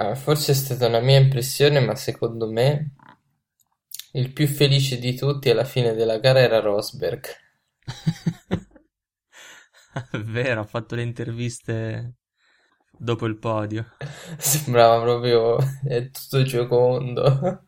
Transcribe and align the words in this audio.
Ah, 0.00 0.16
forse 0.16 0.50
è 0.50 0.54
stata 0.56 0.88
una 0.88 0.98
mia 0.98 1.20
impressione, 1.20 1.78
ma 1.78 1.94
secondo 1.94 2.50
me 2.50 2.94
il 4.12 4.32
più 4.32 4.46
felice 4.46 4.98
di 4.98 5.14
tutti 5.14 5.50
alla 5.50 5.64
fine 5.64 5.94
della 5.94 6.18
gara 6.18 6.40
era 6.40 6.60
Rosberg. 6.60 7.24
È 10.10 10.18
vero, 10.18 10.60
ha 10.60 10.64
fatto 10.64 10.94
le 10.94 11.02
interviste 11.02 12.14
dopo 12.90 13.26
il 13.26 13.38
podio. 13.38 13.86
Sembrava 14.38 15.00
proprio 15.02 15.56
è 15.84 16.10
tutto 16.10 16.42
giocondo. 16.42 17.64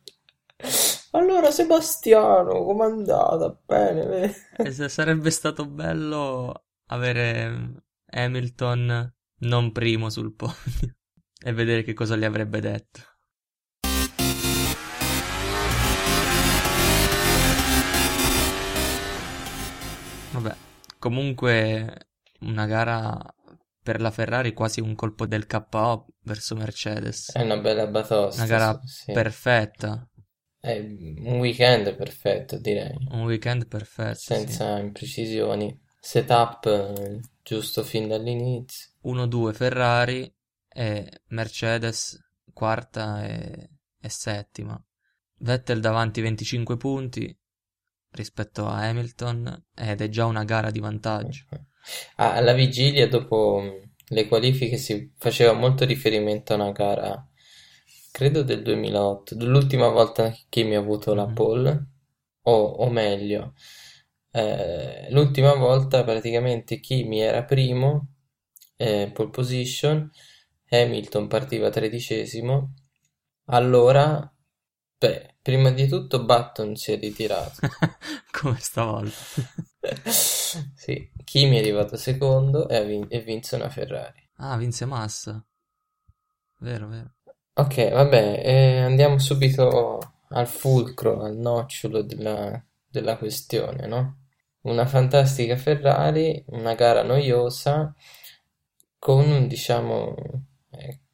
Allora, 1.13 1.51
Sebastiano, 1.51 2.65
com'è 2.65 2.85
andata? 2.85 3.57
Bene, 3.67 4.35
E 4.61 4.73
se 4.73 4.89
sarebbe 4.89 5.31
stato 5.31 5.67
bello 5.69 6.65
avere 6.87 7.85
Hamilton 8.07 9.15
non 9.41 9.73
primo 9.73 10.09
sul 10.11 10.35
podio 10.35 10.97
e 11.45 11.53
vedere 11.53 11.83
che 11.83 11.93
cosa 11.93 12.17
gli 12.17 12.25
avrebbe 12.25 12.61
detto. 12.61 13.01
Vabbè, 20.33 20.55
comunque 20.99 22.09
una 22.41 22.67
gara 22.67 23.19
per 23.83 24.01
la 24.01 24.11
Ferrari 24.11 24.53
quasi 24.55 24.81
un 24.81 24.95
colpo 24.95 25.27
del 25.27 25.47
KO 25.47 26.07
verso 26.23 26.55
Mercedes. 26.55 27.33
È 27.33 27.43
una 27.43 27.59
bella 27.59 27.87
batosta, 27.87 28.43
Una 28.43 28.51
gara 28.51 28.81
sì. 28.85 29.13
perfetta, 29.13 30.09
È 30.59 30.79
un 30.79 31.39
weekend 31.41 31.95
perfetto, 31.97 32.59
direi, 32.59 32.97
un 33.11 33.25
weekend 33.25 33.67
perfetto, 33.67 34.19
sì. 34.19 34.35
senza 34.35 34.79
imprecisioni. 34.79 35.81
Setup 36.01 36.67
eh, 36.67 37.21
giusto 37.43 37.83
fin 37.83 38.09
dall'inizio. 38.09 38.91
1-2 39.05 39.53
Ferrari 39.53 40.33
e 40.73 41.23
Mercedes 41.29 42.19
quarta 42.53 43.25
e, 43.25 43.71
e 44.01 44.09
settima. 44.09 44.83
Vettel 45.39 45.81
davanti 45.81 46.21
25 46.21 46.77
punti 46.77 47.37
rispetto 48.11 48.67
a 48.67 48.79
Hamilton 48.89 49.67
ed 49.75 50.01
è 50.01 50.09
già 50.09 50.27
una 50.27 50.45
gara 50.45 50.71
di 50.71 50.81
vantaggio. 50.81 51.45
Ah, 52.17 52.35
alla 52.35 52.53
vigilia, 52.53 53.09
dopo 53.09 53.61
mh, 53.61 54.15
le 54.15 54.27
qualifiche, 54.29 54.77
si 54.77 55.13
faceva 55.19 55.53
molto 55.53 55.85
riferimento 55.85 56.53
a 56.53 56.57
una 56.57 56.73
gara, 56.73 57.29
credo 58.11 58.43
del 58.43 58.63
2008, 58.63 59.37
l'ultima 59.39 59.89
volta 59.89 60.31
che 60.31 60.45
Kimi 60.49 60.75
ha 60.77 60.79
avuto 60.81 61.15
la 61.15 61.27
Mhm. 61.27 61.33
pole, 61.33 61.87
o, 62.43 62.53
o 62.53 62.91
meglio, 62.91 63.55
eh, 64.33 65.09
l'ultima 65.11 65.55
volta 65.55 66.05
praticamente 66.05 66.81
Kimi 66.81 67.21
era 67.21 67.45
primo, 67.45 68.09
eh, 68.77 69.11
pole 69.13 69.31
position, 69.31 70.11
Hamilton 70.73 71.27
partiva 71.29 71.69
tredicesimo, 71.69 72.73
allora, 73.47 74.35
beh, 74.99 75.37
prima 75.43 75.71
di 75.71 75.87
tutto 75.87 76.25
Button 76.25 76.77
si 76.77 76.93
è 76.93 76.99
ritirato. 76.99 77.61
Come 78.33 78.59
stavolta. 78.59 79.15
Sì, 80.75 81.11
Kimi 81.25 81.57
è 81.57 81.61
arrivato 81.61 81.97
secondo 81.97 82.69
e, 82.69 82.85
vin- 82.85 83.07
e 83.09 83.21
vinse 83.21 83.57
una 83.57 83.71
Ferrari. 83.71 84.29
Ah, 84.37 84.57
vinse 84.59 84.85
Massa. 84.85 85.43
Vero, 86.59 86.89
vero. 86.89 87.15
Ok, 87.55 87.91
vabbè, 87.91 88.43
eh, 88.45 88.79
andiamo 88.81 89.19
subito 89.19 89.99
al 90.29 90.47
fulcro, 90.47 91.23
al 91.23 91.37
nocciolo 91.37 92.03
della, 92.03 92.63
della 92.87 93.17
questione, 93.17 93.87
no? 93.87 94.19
Una 94.63 94.87
fantastica 94.87 95.57
Ferrari, 95.57 96.45
una 96.49 96.75
gara 96.75 97.03
noiosa, 97.03 97.95
con, 98.99 99.49
diciamo, 99.49 100.15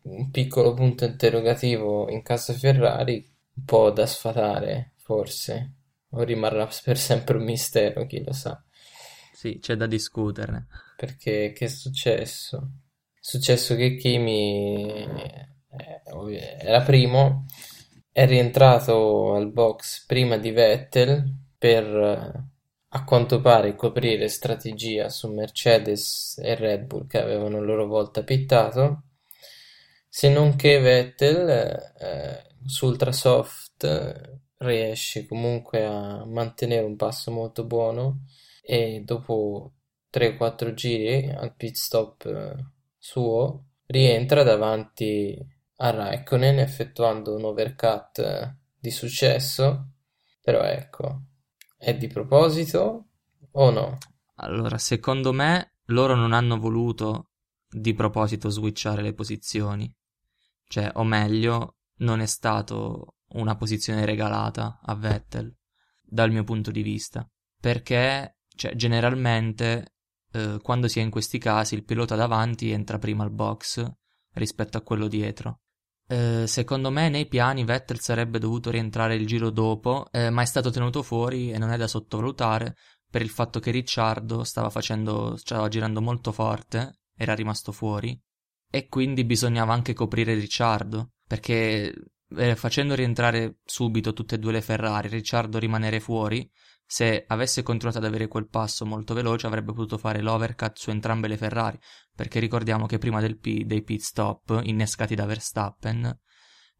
un 0.02 0.30
piccolo 0.30 0.74
punto 0.74 1.04
interrogativo 1.04 2.08
in 2.10 2.22
casa 2.22 2.52
Ferrari, 2.52 3.24
un 3.54 3.64
po' 3.64 3.90
da 3.90 4.06
sfatare, 4.06 4.92
forse, 4.96 5.74
o 6.10 6.22
rimarrà 6.22 6.68
per 6.82 6.96
sempre 6.96 7.36
un 7.36 7.44
mistero, 7.44 8.06
chi 8.06 8.22
lo 8.24 8.32
sa. 8.32 8.62
Sì, 9.32 9.58
c'è 9.60 9.76
da 9.76 9.86
discuterne. 9.86 10.66
Perché 10.96 11.52
che 11.52 11.66
è 11.66 11.68
successo? 11.68 12.70
È 13.14 13.18
successo 13.20 13.76
che 13.76 13.96
Kimi 13.96 14.84
eh, 14.84 15.48
era 16.60 16.82
primo, 16.82 17.44
è 18.10 18.26
rientrato 18.26 19.34
al 19.34 19.52
box 19.52 20.04
prima 20.06 20.38
di 20.38 20.50
Vettel 20.50 21.24
per 21.56 21.84
eh, 21.84 22.44
a 22.90 23.04
quanto 23.04 23.40
pare 23.40 23.74
coprire 23.74 24.28
strategia 24.28 25.08
su 25.08 25.32
Mercedes 25.32 26.40
e 26.42 26.54
Red 26.54 26.86
Bull 26.86 27.06
che 27.06 27.20
avevano 27.20 27.58
a 27.58 27.60
loro 27.60 27.86
volta 27.86 28.22
pittato, 28.22 29.02
se 30.18 30.28
non 30.30 30.56
che 30.56 30.80
Vettel 30.80 31.48
eh, 31.48 32.44
su 32.66 32.86
Ultrasoft 32.86 33.84
eh, 33.84 34.40
riesce 34.56 35.26
comunque 35.26 35.84
a 35.86 36.24
mantenere 36.26 36.84
un 36.84 36.96
passo 36.96 37.30
molto 37.30 37.64
buono 37.64 38.24
e 38.60 39.02
dopo 39.04 39.74
3-4 40.12 40.74
giri 40.74 41.30
al 41.30 41.54
pit 41.54 41.76
stop 41.76 42.26
eh, 42.26 42.56
suo 42.98 43.66
rientra 43.86 44.42
davanti 44.42 45.38
a 45.76 45.90
Raikkonen 45.90 46.58
effettuando 46.58 47.36
un 47.36 47.44
overcut 47.44 48.18
eh, 48.18 48.56
di 48.76 48.90
successo, 48.90 49.90
però 50.42 50.62
ecco, 50.62 51.26
è 51.76 51.96
di 51.96 52.08
proposito 52.08 53.10
o 53.52 53.70
no? 53.70 53.98
Allora, 54.38 54.78
secondo 54.78 55.32
me 55.32 55.74
loro 55.84 56.16
non 56.16 56.32
hanno 56.32 56.58
voluto 56.58 57.28
di 57.70 57.94
proposito 57.94 58.48
switchare 58.48 59.00
le 59.00 59.14
posizioni. 59.14 59.94
Cioè, 60.68 60.92
o 60.94 61.04
meglio, 61.04 61.76
non 61.98 62.20
è 62.20 62.26
stato 62.26 63.16
una 63.30 63.56
posizione 63.56 64.04
regalata 64.04 64.80
a 64.82 64.94
Vettel, 64.94 65.54
dal 66.02 66.30
mio 66.30 66.44
punto 66.44 66.70
di 66.70 66.82
vista. 66.82 67.28
Perché, 67.60 68.38
cioè, 68.54 68.74
generalmente, 68.74 69.94
eh, 70.32 70.58
quando 70.62 70.88
si 70.88 71.00
è 71.00 71.02
in 71.02 71.10
questi 71.10 71.38
casi, 71.38 71.74
il 71.74 71.84
pilota 71.84 72.14
davanti 72.14 72.70
entra 72.70 72.98
prima 72.98 73.24
al 73.24 73.32
box 73.32 73.84
rispetto 74.34 74.76
a 74.76 74.82
quello 74.82 75.08
dietro. 75.08 75.60
Eh, 76.06 76.46
secondo 76.46 76.90
me 76.90 77.08
nei 77.08 77.26
piani 77.26 77.64
Vettel 77.64 78.00
sarebbe 78.00 78.38
dovuto 78.38 78.70
rientrare 78.70 79.14
il 79.14 79.26
giro 79.26 79.50
dopo, 79.50 80.06
eh, 80.10 80.30
ma 80.30 80.42
è 80.42 80.46
stato 80.46 80.70
tenuto 80.70 81.02
fuori 81.02 81.50
e 81.50 81.58
non 81.58 81.70
è 81.70 81.76
da 81.76 81.86
sottovalutare 81.86 82.74
per 83.10 83.22
il 83.22 83.30
fatto 83.30 83.60
che 83.60 83.70
Ricciardo 83.70 84.44
stava 84.44 84.70
facendo, 84.70 85.36
stava 85.36 85.68
girando 85.68 86.00
molto 86.00 86.32
forte, 86.32 87.00
era 87.14 87.34
rimasto 87.34 87.72
fuori, 87.72 88.18
e 88.70 88.88
quindi 88.88 89.24
bisognava 89.24 89.72
anche 89.72 89.94
coprire 89.94 90.34
Ricciardo, 90.34 91.12
perché 91.26 91.92
eh, 92.36 92.56
facendo 92.56 92.94
rientrare 92.94 93.58
subito 93.64 94.12
tutte 94.12 94.34
e 94.36 94.38
due 94.38 94.52
le 94.52 94.60
Ferrari, 94.60 95.08
Ricciardo 95.08 95.58
rimanere 95.58 96.00
fuori, 96.00 96.48
se 96.90 97.24
avesse 97.26 97.62
continuato 97.62 97.98
ad 97.98 98.04
avere 98.04 98.28
quel 98.28 98.48
passo 98.48 98.86
molto 98.86 99.12
veloce 99.12 99.46
avrebbe 99.46 99.72
potuto 99.72 99.98
fare 99.98 100.22
l'overcut 100.22 100.78
su 100.78 100.90
entrambe 100.90 101.28
le 101.28 101.36
Ferrari, 101.36 101.78
perché 102.14 102.40
ricordiamo 102.40 102.86
che 102.86 102.98
prima 102.98 103.20
pi- 103.38 103.66
dei 103.66 103.82
pit 103.82 104.00
stop, 104.00 104.60
innescati 104.62 105.14
da 105.14 105.26
Verstappen, 105.26 106.18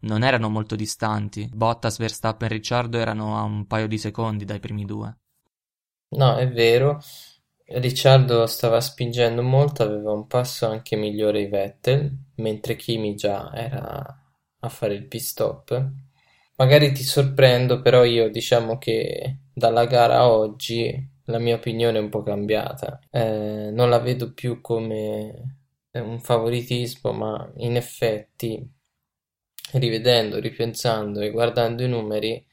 non 0.01 0.23
erano 0.23 0.49
molto 0.49 0.77
distanti. 0.77 1.49
Bottas, 1.53 1.99
Verstappen 1.99 2.49
e 2.49 2.53
Ricciardo 2.55 2.99
erano 2.99 3.37
a 3.37 3.43
un 3.43 3.67
paio 3.67 3.87
di 3.87 3.99
secondi 3.99 4.45
dai 4.45 4.61
primi 4.61 4.85
due. 4.85 5.19
No, 6.11 6.37
è 6.37 6.49
vero, 6.49 7.01
Ricciardo 7.71 8.47
stava 8.47 8.81
spingendo 8.81 9.43
molto, 9.43 9.83
aveva 9.83 10.11
un 10.13 10.27
passo 10.27 10.67
anche 10.67 10.97
migliore 10.97 11.41
di 11.45 11.51
Vettel, 11.51 12.11
mentre 12.37 12.77
Kimi 12.77 13.15
già 13.15 13.53
era 13.55 14.23
a 14.61 14.69
fare 14.71 14.95
il 14.95 15.07
pit 15.07 15.21
stop. 15.21 15.91
Magari 16.57 16.93
ti 16.93 17.03
sorprendo, 17.03 17.83
però 17.83 18.05
io 18.05 18.31
diciamo 18.31 18.79
che 18.79 19.41
dalla 19.53 19.85
gara 19.85 20.21
a 20.21 20.31
oggi 20.31 21.17
la 21.27 21.39
mia 21.39 21.57
opinione 21.57 21.99
è 21.99 22.01
un 22.01 22.09
po' 22.09 22.23
cambiata. 22.23 23.01
Eh, 23.11 23.71
non 23.71 23.91
la 23.91 23.99
vedo 23.99 24.33
più 24.33 24.63
come 24.63 25.59
un 25.93 26.21
favoritismo, 26.21 27.13
ma 27.13 27.53
in 27.57 27.77
effetti, 27.77 28.67
rivedendo, 29.73 30.41
ripensando 30.41 31.21
e 31.21 31.31
guardando 31.31 31.83
i 31.83 31.89
numeri, 31.89 32.45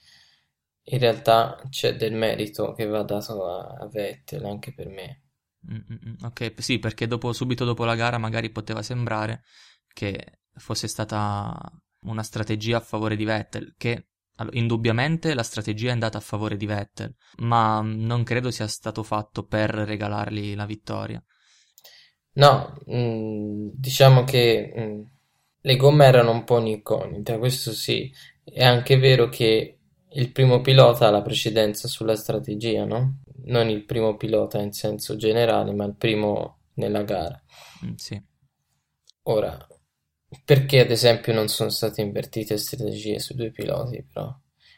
in 0.88 1.00
realtà 1.00 1.62
c'è 1.70 1.96
del 1.96 2.14
merito 2.14 2.74
che 2.74 2.86
va 2.86 3.04
dato 3.04 3.46
a, 3.46 3.76
a 3.80 3.88
Vettel 3.88 4.46
anche 4.46 4.74
per 4.74 4.88
me. 4.88 5.22
Mm, 5.72 5.76
mm, 5.76 6.10
mm. 6.10 6.26
Ok, 6.26 6.54
sì, 6.58 6.78
perché 6.80 7.08
dopo, 7.08 7.34
subito 7.34 7.66
dopo 7.66 7.86
la 7.86 7.96
gara 7.96 8.18
magari 8.18 8.52
poteva 8.52 8.84
sembrare 8.84 9.44
che 9.94 10.40
fosse 10.54 10.88
stata 10.88 11.58
una 12.02 12.24
strategia 12.24 12.78
a 12.78 12.82
favore 12.82 13.16
di 13.16 13.26
Vettel, 13.26 13.74
che 13.78 14.08
allora, 14.36 14.58
indubbiamente 14.58 15.34
la 15.34 15.44
strategia 15.44 15.90
è 15.90 15.92
andata 15.92 16.18
a 16.18 16.22
favore 16.22 16.58
di 16.58 16.66
Vettel, 16.66 17.16
ma 17.38 17.81
non 17.81 18.24
credo 18.24 18.52
sia 18.52 18.68
stato 18.68 19.02
fatto 19.02 19.46
per 19.46 19.72
regalargli 19.72 20.56
la 20.56 20.66
vittoria. 20.66 21.24
No, 22.34 22.76
mm, 22.92 23.70
diciamo 23.74 24.24
che 24.24 24.74
mm, 24.78 25.02
le 25.62 25.76
gomme 25.78 26.06
erano 26.06 26.31
un 26.31 26.44
po' 26.44 26.58
un'incognita, 26.58 27.38
questo 27.40 27.72
sì. 27.72 28.12
È 28.44 28.64
anche 28.64 28.98
vero 28.98 29.30
che 29.30 29.80
il 30.16 30.32
primo 30.32 30.62
pilota 30.62 31.08
ha 31.08 31.12
la 31.12 31.22
precedenza 31.22 31.88
sulla 31.88 32.16
strategia, 32.16 32.86
no? 32.86 33.22
Non 33.46 33.70
il 33.70 33.84
primo 33.86 34.16
pilota 34.16 34.62
in 34.62 34.72
senso 34.72 35.16
generale, 35.16 35.74
ma 35.74 35.86
il 35.86 35.96
primo 35.96 36.60
nella 36.76 37.04
gara. 37.04 37.42
Mm, 37.86 37.94
sì. 37.96 38.22
Ora, 39.24 39.68
perché 40.44 40.80
ad 40.80 40.92
esempio 40.92 41.34
non 41.34 41.48
sono 41.48 41.70
state 41.70 42.02
invertite 42.02 42.58
strategie 42.58 43.20
su 43.20 43.34
due 43.34 43.52
piloti, 43.52 44.04
però? 44.04 44.34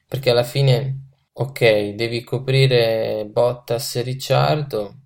Perché 0.08 0.30
alla 0.32 0.44
fine, 0.44 1.10
ok, 1.34 1.90
devi 1.90 2.24
coprire 2.24 3.28
Bottas 3.30 3.98
e 3.98 4.02
Ricciardo, 4.02 5.02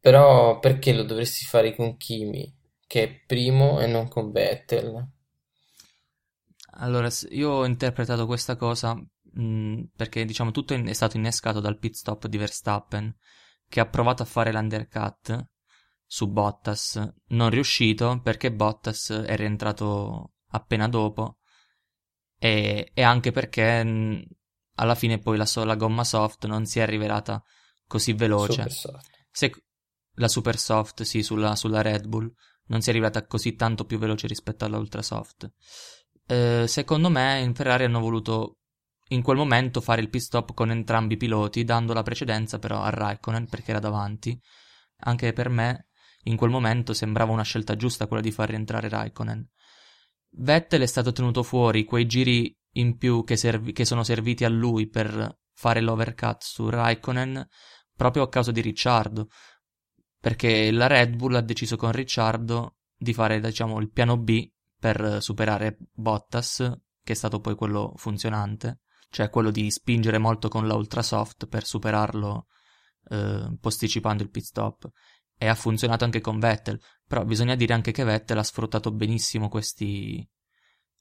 però 0.00 0.58
perché 0.58 0.92
lo 0.92 1.04
dovresti 1.04 1.44
fare 1.44 1.74
con 1.74 1.96
Kimi, 1.96 2.52
che 2.86 3.02
è 3.02 3.22
primo, 3.26 3.80
e 3.80 3.86
non 3.86 4.08
con 4.08 4.32
Vettel? 4.32 5.06
Allora, 6.80 7.08
io 7.30 7.50
ho 7.50 7.64
interpretato 7.64 8.26
questa 8.26 8.56
cosa 8.56 8.96
mh, 9.32 9.90
perché 9.96 10.24
diciamo 10.24 10.50
tutto 10.50 10.74
è 10.74 10.92
stato 10.92 11.16
innescato 11.16 11.60
dal 11.60 11.78
pit 11.78 11.94
stop 11.94 12.26
di 12.26 12.36
Verstappen, 12.36 13.14
che 13.68 13.80
ha 13.80 13.86
provato 13.86 14.22
a 14.22 14.26
fare 14.26 14.52
l'undercut 14.52 15.46
su 16.04 16.30
Bottas, 16.30 17.06
non 17.28 17.50
riuscito 17.50 18.20
perché 18.22 18.52
Bottas 18.52 19.10
è 19.10 19.36
rientrato 19.36 20.32
appena 20.48 20.88
dopo 20.88 21.38
e, 22.38 22.90
e 22.94 23.02
anche 23.02 23.30
perché 23.32 23.84
mh, 23.84 24.24
alla 24.76 24.94
fine 24.94 25.18
poi 25.18 25.36
la, 25.36 25.44
so- 25.44 25.64
la, 25.64 25.74
gomma 25.74 26.04
soft 26.04 26.46
non 26.46 26.64
si 26.64 26.78
è 26.78 26.86
rivelata 26.86 27.42
così 27.86 28.12
veloce. 28.12 28.66
Se, 29.30 29.52
la 30.14 30.28
super 30.28 30.58
soft, 30.58 31.02
sì, 31.02 31.22
sulla, 31.22 31.56
sulla, 31.56 31.82
Red 31.82 32.06
Bull 32.06 32.32
non 32.66 32.80
si 32.80 32.88
è 32.88 32.92
arrivata 32.92 33.26
così 33.26 33.54
tanto 33.54 33.84
più 33.84 33.98
veloce 33.98 34.26
rispetto 34.26 34.64
alla 34.64 34.78
ultra 34.78 35.02
soft. 35.02 35.50
Eh, 36.26 36.64
secondo 36.66 37.08
me 37.08 37.40
in 37.40 37.54
Ferrari 37.54 37.84
hanno 37.84 38.00
voluto 38.00 38.58
in 39.08 39.22
quel 39.22 39.36
momento 39.36 39.80
fare 39.80 40.00
il 40.00 40.10
pit 40.10 40.20
stop 40.20 40.54
con 40.54 40.70
entrambi 40.70 41.14
i 41.14 41.16
piloti, 41.16 41.64
dando 41.64 41.92
la 41.92 42.02
precedenza 42.02 42.58
però 42.58 42.82
a 42.82 42.90
Raikkonen 42.90 43.48
perché 43.48 43.70
era 43.70 43.80
davanti. 43.80 44.38
Anche 45.00 45.32
per 45.32 45.48
me 45.48 45.88
in 46.24 46.36
quel 46.36 46.50
momento 46.50 46.92
sembrava 46.92 47.32
una 47.32 47.42
scelta 47.42 47.76
giusta 47.76 48.06
quella 48.06 48.22
di 48.22 48.30
far 48.32 48.50
rientrare 48.50 48.88
Raikkonen. 48.88 49.48
Vettel 50.30 50.82
è 50.82 50.86
stato 50.86 51.12
tenuto 51.12 51.42
fuori 51.42 51.84
quei 51.84 52.06
giri 52.06 52.54
in 52.72 52.96
più 52.96 53.24
che, 53.24 53.36
servi- 53.36 53.72
che 53.72 53.84
sono 53.84 54.02
serviti 54.04 54.44
a 54.44 54.48
lui 54.48 54.88
per 54.88 55.38
fare 55.52 55.80
l'overcut 55.80 56.42
su 56.42 56.68
Raikkonen 56.68 57.46
proprio 57.94 58.22
a 58.22 58.28
causa 58.28 58.52
di 58.52 58.60
Ricciardo, 58.60 59.28
perché 60.20 60.70
la 60.70 60.86
Red 60.86 61.16
Bull 61.16 61.34
ha 61.34 61.40
deciso 61.40 61.76
con 61.76 61.92
Ricciardo 61.92 62.76
di 62.96 63.12
fare 63.12 63.40
diciamo 63.40 63.80
il 63.80 63.90
piano 63.90 64.16
B 64.18 64.48
per 64.78 65.18
superare 65.20 65.78
Bottas, 65.92 66.58
che 67.02 67.12
è 67.12 67.16
stato 67.16 67.40
poi 67.40 67.56
quello 67.56 67.94
funzionante, 67.96 68.80
cioè 69.10 69.30
quello 69.30 69.50
di 69.50 69.70
spingere 69.70 70.18
molto 70.18 70.48
con 70.48 70.66
la 70.66 70.74
ultra 70.74 71.02
soft 71.02 71.46
per 71.46 71.64
superarlo 71.64 72.46
eh, 73.10 73.56
posticipando 73.60 74.22
il 74.22 74.30
pit 74.30 74.44
stop. 74.44 74.88
E 75.40 75.46
ha 75.46 75.54
funzionato 75.54 76.04
anche 76.04 76.20
con 76.20 76.40
Vettel, 76.40 76.80
però 77.06 77.24
bisogna 77.24 77.54
dire 77.54 77.72
anche 77.72 77.92
che 77.92 78.02
Vettel 78.04 78.38
ha 78.38 78.42
sfruttato 78.42 78.90
benissimo 78.90 79.48
questi, 79.48 80.28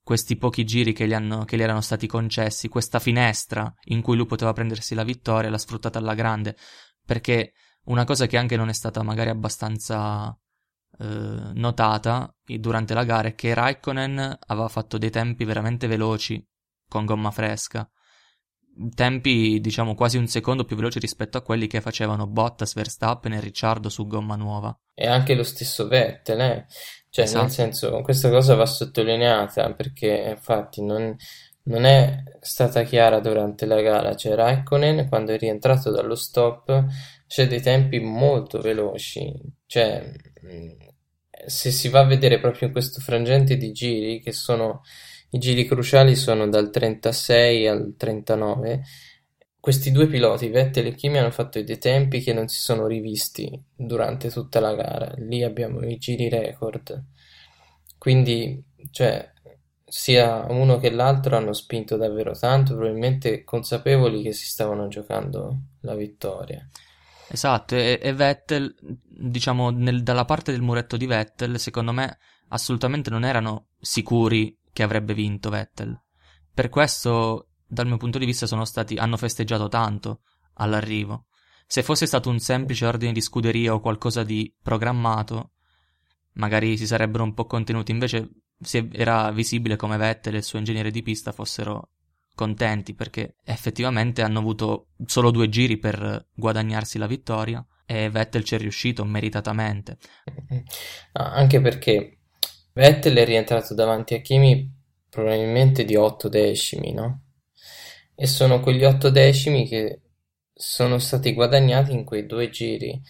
questi 0.03 0.37
pochi 0.37 0.63
giri 0.63 0.93
che 0.93 1.07
gli, 1.07 1.13
hanno, 1.13 1.43
che 1.43 1.57
gli, 1.57 1.63
erano 1.63 1.81
stati 1.81 2.05
concessi, 2.05 2.67
questa 2.67 2.99
finestra 2.99 3.73
in 3.85 4.01
cui 4.01 4.15
lui 4.15 4.27
poteva 4.27 4.53
prendersi 4.53 4.93
la 4.93 5.03
vittoria, 5.03 5.49
l'ha 5.49 5.57
sfruttata 5.57 5.97
alla 5.97 6.13
grande, 6.13 6.55
perché 7.03 7.53
una 7.85 8.03
cosa 8.03 8.27
che 8.27 8.37
anche 8.37 8.55
non 8.57 8.69
è 8.69 8.73
stata 8.73 9.01
magari 9.01 9.29
abbastanza 9.29 10.37
eh, 10.99 11.51
notata 11.53 12.31
durante 12.43 12.93
la 12.93 13.05
gara 13.05 13.29
è 13.29 13.35
che 13.35 13.55
Raikkonen 13.55 14.37
aveva 14.47 14.67
fatto 14.67 14.99
dei 14.99 15.09
tempi 15.09 15.45
veramente 15.45 15.87
veloci 15.87 16.45
con 16.87 17.05
gomma 17.05 17.31
fresca 17.31 17.89
tempi 18.93 19.59
diciamo 19.59 19.95
quasi 19.95 20.17
un 20.17 20.27
secondo 20.27 20.65
più 20.65 20.75
veloci 20.75 20.99
rispetto 20.99 21.37
a 21.37 21.41
quelli 21.41 21.67
che 21.67 21.81
facevano 21.81 22.27
Bottas, 22.27 22.73
Verstappen 22.73 23.33
e 23.33 23.39
Ricciardo 23.39 23.89
su 23.89 24.07
gomma 24.07 24.35
nuova. 24.35 24.77
E 24.93 25.07
anche 25.07 25.35
lo 25.35 25.43
stesso 25.43 25.87
Vettel, 25.87 26.39
eh? 26.39 26.65
Cioè, 27.09 27.25
esatto. 27.25 27.43
nel 27.43 27.51
senso, 27.51 28.01
questa 28.01 28.29
cosa 28.29 28.55
va 28.55 28.65
sottolineata 28.65 29.73
perché 29.73 30.35
infatti 30.35 30.83
non, 30.83 31.15
non, 31.63 31.85
è 31.85 32.23
stata 32.41 32.83
chiara 32.83 33.19
durante 33.19 33.65
la 33.65 33.81
gara. 33.81 34.15
Cioè, 34.15 34.35
Raikkonen 34.35 35.07
quando 35.07 35.31
è 35.31 35.37
rientrato 35.37 35.89
dallo 35.89 36.15
stop 36.15 36.85
c'è 37.25 37.47
dei 37.47 37.61
tempi 37.61 37.99
molto 37.99 38.59
veloci. 38.59 39.33
Cioè, 39.65 40.11
se 41.45 41.71
si 41.71 41.89
va 41.89 42.01
a 42.01 42.05
vedere 42.05 42.39
proprio 42.39 42.67
in 42.67 42.73
questo 42.73 42.99
frangente 43.01 43.57
di 43.57 43.71
giri 43.71 44.21
che 44.21 44.31
sono 44.31 44.81
i 45.29 45.39
giri 45.39 45.65
cruciali 45.65 46.15
sono 46.15 46.47
dal 46.47 46.69
36 46.69 47.67
al 47.67 47.95
39. 47.97 48.83
Questi 49.59 49.91
due 49.91 50.07
piloti, 50.07 50.47
Vettel 50.47 50.87
e 50.87 50.95
Kimi, 50.95 51.17
hanno 51.17 51.31
fatto 51.31 51.61
dei 51.61 51.77
tempi 51.77 52.21
che 52.21 52.31
non 52.31 52.47
si 52.47 52.59
sono 52.59 52.87
rivisti 52.87 53.61
durante 53.75 54.29
tutta 54.29 54.61
la 54.61 54.73
gara. 54.73 55.13
Lì 55.17 55.43
abbiamo 55.43 55.81
i 55.81 55.97
giri 55.97 56.29
record. 56.29 57.03
Quindi, 57.97 58.63
cioè, 58.91 59.29
sia 59.85 60.45
uno 60.49 60.77
che 60.77 60.89
l'altro 60.91 61.35
hanno 61.35 61.53
spinto 61.53 61.97
davvero 61.97 62.31
tanto, 62.31 62.75
probabilmente 62.75 63.43
consapevoli 63.43 64.21
che 64.21 64.31
si 64.31 64.45
stavano 64.45 64.87
giocando 64.87 65.57
la 65.81 65.95
vittoria. 65.95 66.65
Esatto, 67.29 67.75
e, 67.75 67.99
e 68.01 68.13
Vettel, 68.13 68.73
diciamo, 68.79 69.69
nel, 69.71 70.03
dalla 70.03 70.23
parte 70.23 70.51
del 70.51 70.61
muretto 70.61 70.95
di 70.95 71.05
Vettel, 71.05 71.59
secondo 71.59 71.91
me 71.91 72.17
assolutamente 72.49 73.09
non 73.09 73.25
erano 73.25 73.67
sicuri 73.79 74.56
che 74.77 74.83
avrebbe 74.83 75.15
vinto 75.15 75.49
Vettel. 75.49 75.99
Per 76.53 76.69
questo, 76.69 77.47
dal 77.65 77.87
mio 77.87 77.97
punto 77.97 78.19
di 78.19 78.27
vista, 78.27 78.45
stati, 78.63 78.95
hanno 78.97 79.17
festeggiato 79.17 79.67
tanto 79.69 80.21
all'arrivo. 80.53 81.25
Se 81.65 81.81
fosse 81.81 82.05
stato 82.05 82.29
un 82.29 82.37
semplice 82.37 82.85
ordine 82.85 83.11
di 83.11 83.19
scuderia 83.19 83.73
o 83.73 83.79
qualcosa 83.79 84.21
di 84.21 84.53
programmato, 84.61 85.53
magari 86.33 86.77
si 86.77 86.85
sarebbero 86.85 87.23
un 87.23 87.33
po' 87.33 87.47
contenuti. 87.47 87.89
Invece 87.89 88.29
era 88.91 89.31
visibile 89.31 89.77
come 89.77 89.97
Vettel 89.97 90.35
e 90.35 90.37
il 90.37 90.43
suo 90.43 90.59
ingegnere 90.59 90.91
di 90.91 91.01
pista 91.01 91.31
fossero 91.31 91.93
contenti 92.35 92.93
perché 92.93 93.37
effettivamente 93.43 94.21
hanno 94.21 94.37
avuto 94.37 94.89
solo 95.07 95.31
due 95.31 95.49
giri 95.49 95.79
per 95.79 96.27
guadagnarsi 96.35 96.99
la 96.99 97.07
vittoria 97.07 97.65
e 97.83 98.11
Vettel 98.11 98.43
ci 98.43 98.53
è 98.53 98.59
riuscito 98.59 99.03
meritatamente. 99.05 99.97
Anche 101.13 101.61
perché 101.61 102.16
Vettel 102.77 103.17
è 103.17 103.25
rientrato 103.25 103.73
davanti 103.73 104.13
a 104.13 104.21
Kimi 104.21 104.71
probabilmente 105.09 105.83
di 105.83 105.95
8 105.95 106.29
decimi, 106.29 106.93
no? 106.93 107.23
E 108.13 108.27
sono 108.27 108.59
quegli 108.59 108.83
8 108.83 109.09
decimi 109.09 109.67
che 109.67 110.01
sono 110.53 110.99
stati 110.99 111.33
guadagnati 111.33 111.91
in 111.91 112.03
quei 112.03 112.27
due 112.27 112.51
giri, 112.51 113.01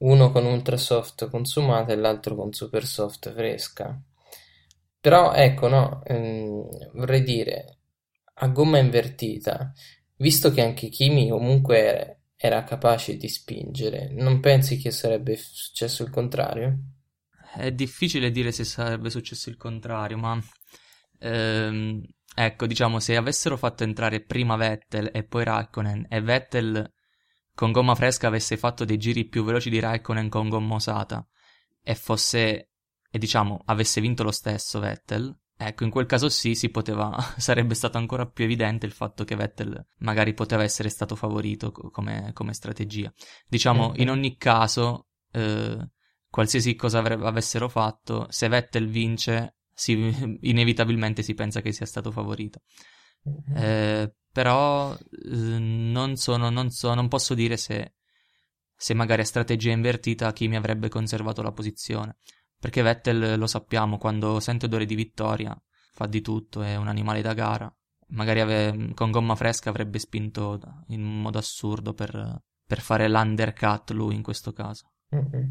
uno 0.00 0.30
con 0.30 0.44
ultra 0.44 0.76
soft 0.76 1.30
consumata 1.30 1.94
e 1.94 1.96
l'altro 1.96 2.34
con 2.34 2.52
super 2.52 2.84
soft 2.84 3.32
fresca. 3.32 3.98
Però 5.00 5.32
ecco, 5.32 5.68
no, 5.68 6.04
ehm, 6.04 6.90
vorrei 6.92 7.22
dire, 7.22 7.78
a 8.34 8.48
gomma 8.48 8.76
invertita, 8.76 9.72
visto 10.16 10.50
che 10.50 10.60
anche 10.60 10.90
Kimi 10.90 11.30
comunque 11.30 11.78
era, 11.78 12.16
era 12.36 12.64
capace 12.64 13.16
di 13.16 13.28
spingere, 13.28 14.10
non 14.10 14.40
pensi 14.40 14.76
che 14.76 14.90
sarebbe 14.90 15.36
successo 15.36 16.02
il 16.02 16.10
contrario? 16.10 16.95
È 17.56 17.72
difficile 17.72 18.30
dire 18.30 18.52
se 18.52 18.64
sarebbe 18.64 19.10
successo 19.10 19.48
il 19.48 19.56
contrario, 19.56 20.18
ma 20.18 20.38
ehm, 21.18 22.02
ecco, 22.34 22.66
diciamo, 22.66 23.00
se 23.00 23.16
avessero 23.16 23.56
fatto 23.56 23.82
entrare 23.82 24.22
prima 24.22 24.56
Vettel 24.56 25.10
e 25.12 25.24
poi 25.24 25.44
Raikkonen 25.44 26.06
e 26.08 26.20
Vettel 26.20 26.92
con 27.54 27.72
gomma 27.72 27.94
fresca 27.94 28.26
avesse 28.26 28.58
fatto 28.58 28.84
dei 28.84 28.98
giri 28.98 29.26
più 29.26 29.42
veloci 29.42 29.70
di 29.70 29.80
Raikkonen 29.80 30.28
con 30.28 30.48
gomma 30.50 30.74
usata 30.74 31.26
e 31.82 31.94
fosse 31.94 32.70
e 33.10 33.18
diciamo 33.18 33.62
avesse 33.64 34.00
vinto 34.02 34.22
lo 34.22 34.30
stesso 34.30 34.78
Vettel, 34.78 35.34
ecco, 35.56 35.84
in 35.84 35.90
quel 35.90 36.04
caso 36.04 36.28
sì, 36.28 36.54
si 36.54 36.68
poteva 36.68 37.16
sarebbe 37.38 37.74
stato 37.74 37.96
ancora 37.96 38.26
più 38.26 38.44
evidente 38.44 38.84
il 38.84 38.92
fatto 38.92 39.24
che 39.24 39.36
Vettel 39.36 39.86
magari 40.00 40.34
poteva 40.34 40.62
essere 40.62 40.90
stato 40.90 41.16
favorito 41.16 41.72
come, 41.72 42.30
come 42.34 42.52
strategia. 42.52 43.10
Diciamo, 43.48 43.88
mm-hmm. 43.88 44.00
in 44.00 44.10
ogni 44.10 44.36
caso 44.36 45.06
eh, 45.32 45.78
qualsiasi 46.36 46.74
cosa 46.74 46.98
avre- 46.98 47.14
avessero 47.14 47.66
fatto, 47.66 48.26
se 48.28 48.48
Vettel 48.48 48.88
vince, 48.88 49.56
si, 49.72 49.94
inevitabilmente 50.42 51.22
si 51.22 51.32
pensa 51.32 51.62
che 51.62 51.72
sia 51.72 51.86
stato 51.86 52.10
favorito. 52.10 52.60
Mm-hmm. 53.26 53.56
Eh, 53.56 54.14
però 54.30 54.92
eh, 54.94 54.98
non, 55.58 56.16
sono, 56.16 56.50
non, 56.50 56.68
so, 56.68 56.92
non 56.92 57.08
posso 57.08 57.32
dire 57.32 57.56
se, 57.56 57.94
se 58.76 58.92
magari 58.92 59.22
a 59.22 59.24
strategia 59.24 59.72
invertita 59.72 60.34
chi 60.34 60.46
mi 60.46 60.56
avrebbe 60.56 60.90
conservato 60.90 61.40
la 61.40 61.52
posizione. 61.52 62.18
Perché 62.60 62.82
Vettel 62.82 63.38
lo 63.38 63.46
sappiamo, 63.46 63.96
quando 63.96 64.38
sente 64.38 64.66
odore 64.66 64.84
di 64.84 64.94
vittoria 64.94 65.58
fa 65.92 66.06
di 66.06 66.20
tutto, 66.20 66.60
è 66.60 66.76
un 66.76 66.88
animale 66.88 67.22
da 67.22 67.32
gara. 67.32 67.74
Magari 68.08 68.40
ave- 68.40 68.90
con 68.92 69.10
gomma 69.10 69.36
fresca 69.36 69.70
avrebbe 69.70 69.98
spinto 69.98 70.60
in 70.88 71.02
modo 71.02 71.38
assurdo 71.38 71.94
per, 71.94 72.42
per 72.66 72.80
fare 72.82 73.08
l'undercut 73.08 73.92
lui 73.92 74.14
in 74.14 74.22
questo 74.22 74.52
caso. 74.52 74.92
Mm-hmm. 75.14 75.50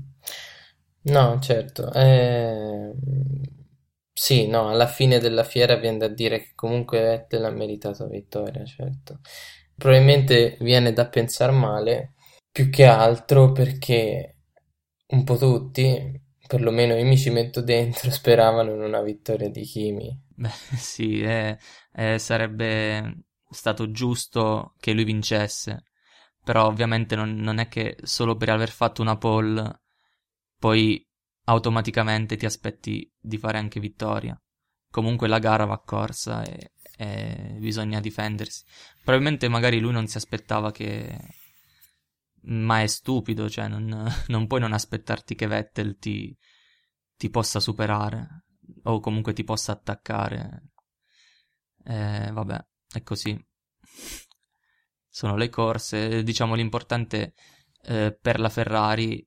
No, 1.06 1.40
certo. 1.40 1.92
Eh, 1.94 2.94
Sì, 4.14 4.48
no, 4.48 4.70
alla 4.70 4.88
fine 4.88 5.20
della 5.20 5.44
fiera 5.44 5.76
viene 5.76 5.98
da 5.98 6.08
dire 6.08 6.40
che 6.42 6.52
comunque 6.56 7.02
Vettel 7.02 7.44
ha 7.46 7.50
meritato 7.52 8.08
vittoria, 8.08 8.64
certo. 8.66 9.20
Probabilmente 9.76 10.58
viene 10.62 10.94
da 10.94 11.08
pensare 11.08 11.52
male, 11.52 12.14
più 12.52 12.70
che 12.70 12.86
altro 12.86 13.52
perché 13.52 14.38
un 15.08 15.24
po' 15.26 15.38
tutti 15.38 16.22
perlomeno 16.48 16.96
io 16.96 17.06
mi 17.06 17.18
ci 17.18 17.30
metto 17.30 17.62
dentro, 17.62 18.10
speravano 18.12 18.74
in 18.74 18.82
una 18.82 19.02
vittoria 19.02 19.50
di 19.50 19.64
Kimi. 19.64 20.24
Beh, 20.38 20.50
sì, 20.78 21.22
eh, 21.22 21.58
eh, 21.94 22.20
sarebbe 22.20 23.24
stato 23.50 23.90
giusto 23.92 24.76
che 24.80 24.92
lui 24.94 25.06
vincesse, 25.06 25.84
però 26.44 26.66
ovviamente 26.68 27.16
non, 27.16 27.36
non 27.36 27.60
è 27.60 27.68
che 27.70 27.96
solo 28.04 28.36
per 28.36 28.50
aver 28.50 28.70
fatto 28.70 29.02
una 29.02 29.18
pole 29.18 29.82
poi 30.58 31.06
automaticamente 31.46 32.38
ti 32.38 32.46
aspetti 32.46 33.12
di 33.20 33.38
fare 33.38 33.58
anche 33.58 33.80
vittoria. 33.80 34.40
Comunque 34.90 35.28
la 35.28 35.40
gara 35.40 35.66
va 35.66 35.80
corsa 35.80 36.44
e, 36.44 36.72
e 36.98 37.58
bisogna 37.60 38.00
difendersi. 38.00 38.64
Probabilmente 39.04 39.48
magari 39.48 39.80
lui 39.80 39.92
non 39.92 40.08
si 40.08 40.18
aspettava 40.18 40.72
che... 40.72 41.18
Ma 42.48 42.82
è 42.82 42.88
stupido, 42.88 43.50
cioè 43.50 43.68
non, 43.68 44.08
non 44.28 44.48
puoi 44.48 44.60
non 44.60 44.74
aspettarti 44.74 45.36
che 45.36 45.48
Vettel 45.48 45.98
ti, 45.98 46.36
ti 47.18 47.30
possa 47.30 47.60
superare 47.60 48.46
o 48.84 49.00
comunque 49.00 49.34
ti 49.34 49.44
possa 49.44 49.72
attaccare. 49.72 50.72
Eh, 51.84 52.32
vabbè, 52.32 52.66
è 52.94 53.04
così. 53.04 53.38
Sono 55.10 55.36
le 55.36 55.50
corse, 55.50 56.24
diciamo 56.24 56.56
l'importante 56.56 57.34
eh, 57.84 58.18
per 58.20 58.40
la 58.40 58.50
Ferrari 58.50 59.26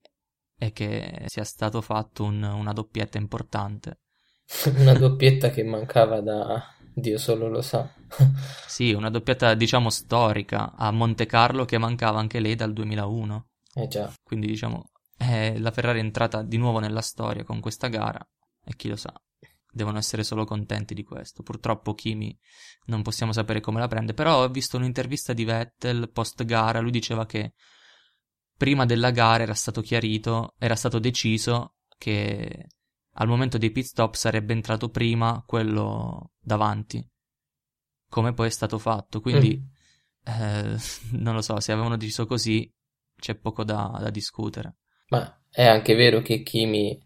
è 0.59 0.73
che 0.73 1.23
sia 1.27 1.45
stato 1.45 1.81
fatto 1.81 2.25
un, 2.25 2.43
una 2.43 2.73
doppietta 2.73 3.17
importante. 3.17 4.01
una 4.77 4.95
doppietta 4.95 5.51
che 5.51 5.63
mancava 5.63 6.21
da 6.21 6.63
Dio 6.95 7.17
solo 7.17 7.49
lo 7.49 7.63
sa. 7.63 7.89
sì, 8.67 8.93
una 8.93 9.09
doppietta 9.09 9.55
diciamo 9.55 9.89
storica 9.89 10.75
a 10.75 10.91
Monte 10.91 11.27
Carlo 11.27 11.65
che 11.65 11.79
mancava 11.79 12.19
anche 12.19 12.41
lei 12.41 12.57
dal 12.57 12.73
2001. 12.73 13.49
Eh 13.75 13.87
già. 13.87 14.13
Quindi 14.23 14.49
diciamo 14.49 14.91
eh, 15.19 15.59
la 15.59 15.71
Ferrari 15.71 16.01
è 16.01 16.03
entrata 16.03 16.43
di 16.43 16.57
nuovo 16.57 16.81
nella 16.81 17.03
storia 17.03 17.45
con 17.45 17.61
questa 17.61 17.89
gara 17.89 18.25
e 18.65 18.75
chi 18.77 18.89
lo 18.89 18.97
sa, 18.97 19.13
devono 19.71 19.99
essere 19.99 20.25
solo 20.25 20.45
contenti 20.45 20.95
di 20.95 21.03
questo. 21.03 21.43
Purtroppo 21.43 21.95
Kimi 21.95 22.37
non 22.87 23.03
possiamo 23.03 23.33
sapere 23.33 23.61
come 23.61 23.81
la 23.81 23.89
prende, 23.89 24.15
però 24.15 24.43
ho 24.43 24.49
visto 24.49 24.77
un'intervista 24.77 25.33
di 25.33 25.45
Vettel 25.45 26.11
post 26.11 26.45
gara, 26.45 26.81
lui 26.81 26.91
diceva 26.91 27.27
che 27.27 27.55
prima 28.59 28.85
della 28.85 29.13
gara 29.13 29.45
era 29.45 29.55
stato 29.55 29.81
chiarito, 29.81 30.57
era 30.59 30.75
stato 30.75 30.99
deciso 30.99 31.77
che 31.97 32.67
al 33.13 33.29
momento 33.29 33.57
dei 33.57 33.71
pit 33.71 33.85
stop 33.85 34.15
sarebbe 34.15 34.53
entrato 34.53 34.91
prima 34.91 35.43
quello 35.47 36.33
davanti, 36.41 37.03
come 38.09 38.35
poi 38.35 38.49
è 38.49 38.51
stato 38.51 38.79
fatto. 38.79 39.21
Quindi, 39.21 39.57
mm. 39.59 40.43
eh, 40.43 40.77
non 41.19 41.35
lo 41.35 41.41
so, 41.41 41.59
se 41.61 41.73
avevano 41.73 41.97
deciso 41.97 42.27
così, 42.27 42.71
c'è 43.17 43.37
poco 43.37 43.63
da, 43.63 43.97
da 44.01 44.11
discutere. 44.11 44.77
Ma 45.09 45.41
è 45.49 45.65
anche 45.65 45.95
vero 45.95 46.21
che 46.21 46.43
Kimi 46.43 47.01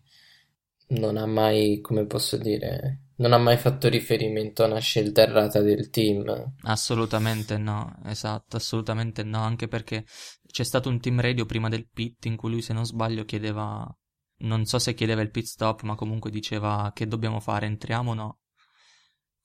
non 0.88 1.18
ha 1.18 1.26
mai, 1.26 1.80
come 1.80 2.06
posso 2.06 2.38
dire, 2.38 3.10
non 3.22 3.32
ha 3.32 3.38
mai 3.38 3.56
fatto 3.56 3.88
riferimento 3.88 4.64
a 4.64 4.66
una 4.66 4.80
scelta 4.80 5.22
errata 5.22 5.60
del 5.60 5.90
team. 5.90 6.54
Assolutamente 6.62 7.56
no, 7.56 8.00
esatto, 8.04 8.56
assolutamente 8.56 9.22
no, 9.22 9.38
anche 9.38 9.68
perché 9.68 10.04
c'è 10.44 10.64
stato 10.64 10.88
un 10.88 10.98
team 11.00 11.20
radio 11.20 11.46
prima 11.46 11.68
del 11.68 11.88
pit 11.88 12.24
in 12.24 12.34
cui 12.34 12.50
lui, 12.50 12.62
se 12.62 12.72
non 12.72 12.84
sbaglio, 12.84 13.24
chiedeva, 13.24 13.88
non 14.38 14.64
so 14.64 14.80
se 14.80 14.94
chiedeva 14.94 15.22
il 15.22 15.30
pit 15.30 15.44
stop, 15.44 15.82
ma 15.82 15.94
comunque 15.94 16.32
diceva 16.32 16.90
che 16.92 17.06
dobbiamo 17.06 17.38
fare, 17.38 17.66
entriamo 17.66 18.10
o 18.10 18.14
no. 18.14 18.40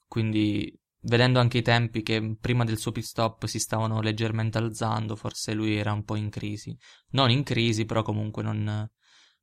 Quindi 0.07 0.75
vedendo 1.01 1.39
anche 1.39 1.59
i 1.59 1.61
tempi 1.61 2.01
che 2.01 2.35
prima 2.41 2.63
del 2.63 2.79
suo 2.79 2.91
pit 2.91 3.03
stop 3.03 3.45
si 3.45 3.59
stavano 3.59 4.01
leggermente 4.01 4.57
alzando, 4.57 5.15
forse 5.15 5.53
lui 5.53 5.75
era 5.75 5.93
un 5.93 6.03
po' 6.03 6.15
in 6.15 6.31
crisi. 6.31 6.75
Non 7.11 7.29
in 7.29 7.43
crisi, 7.43 7.85
però 7.85 8.01
comunque 8.01 8.41
non, 8.41 8.89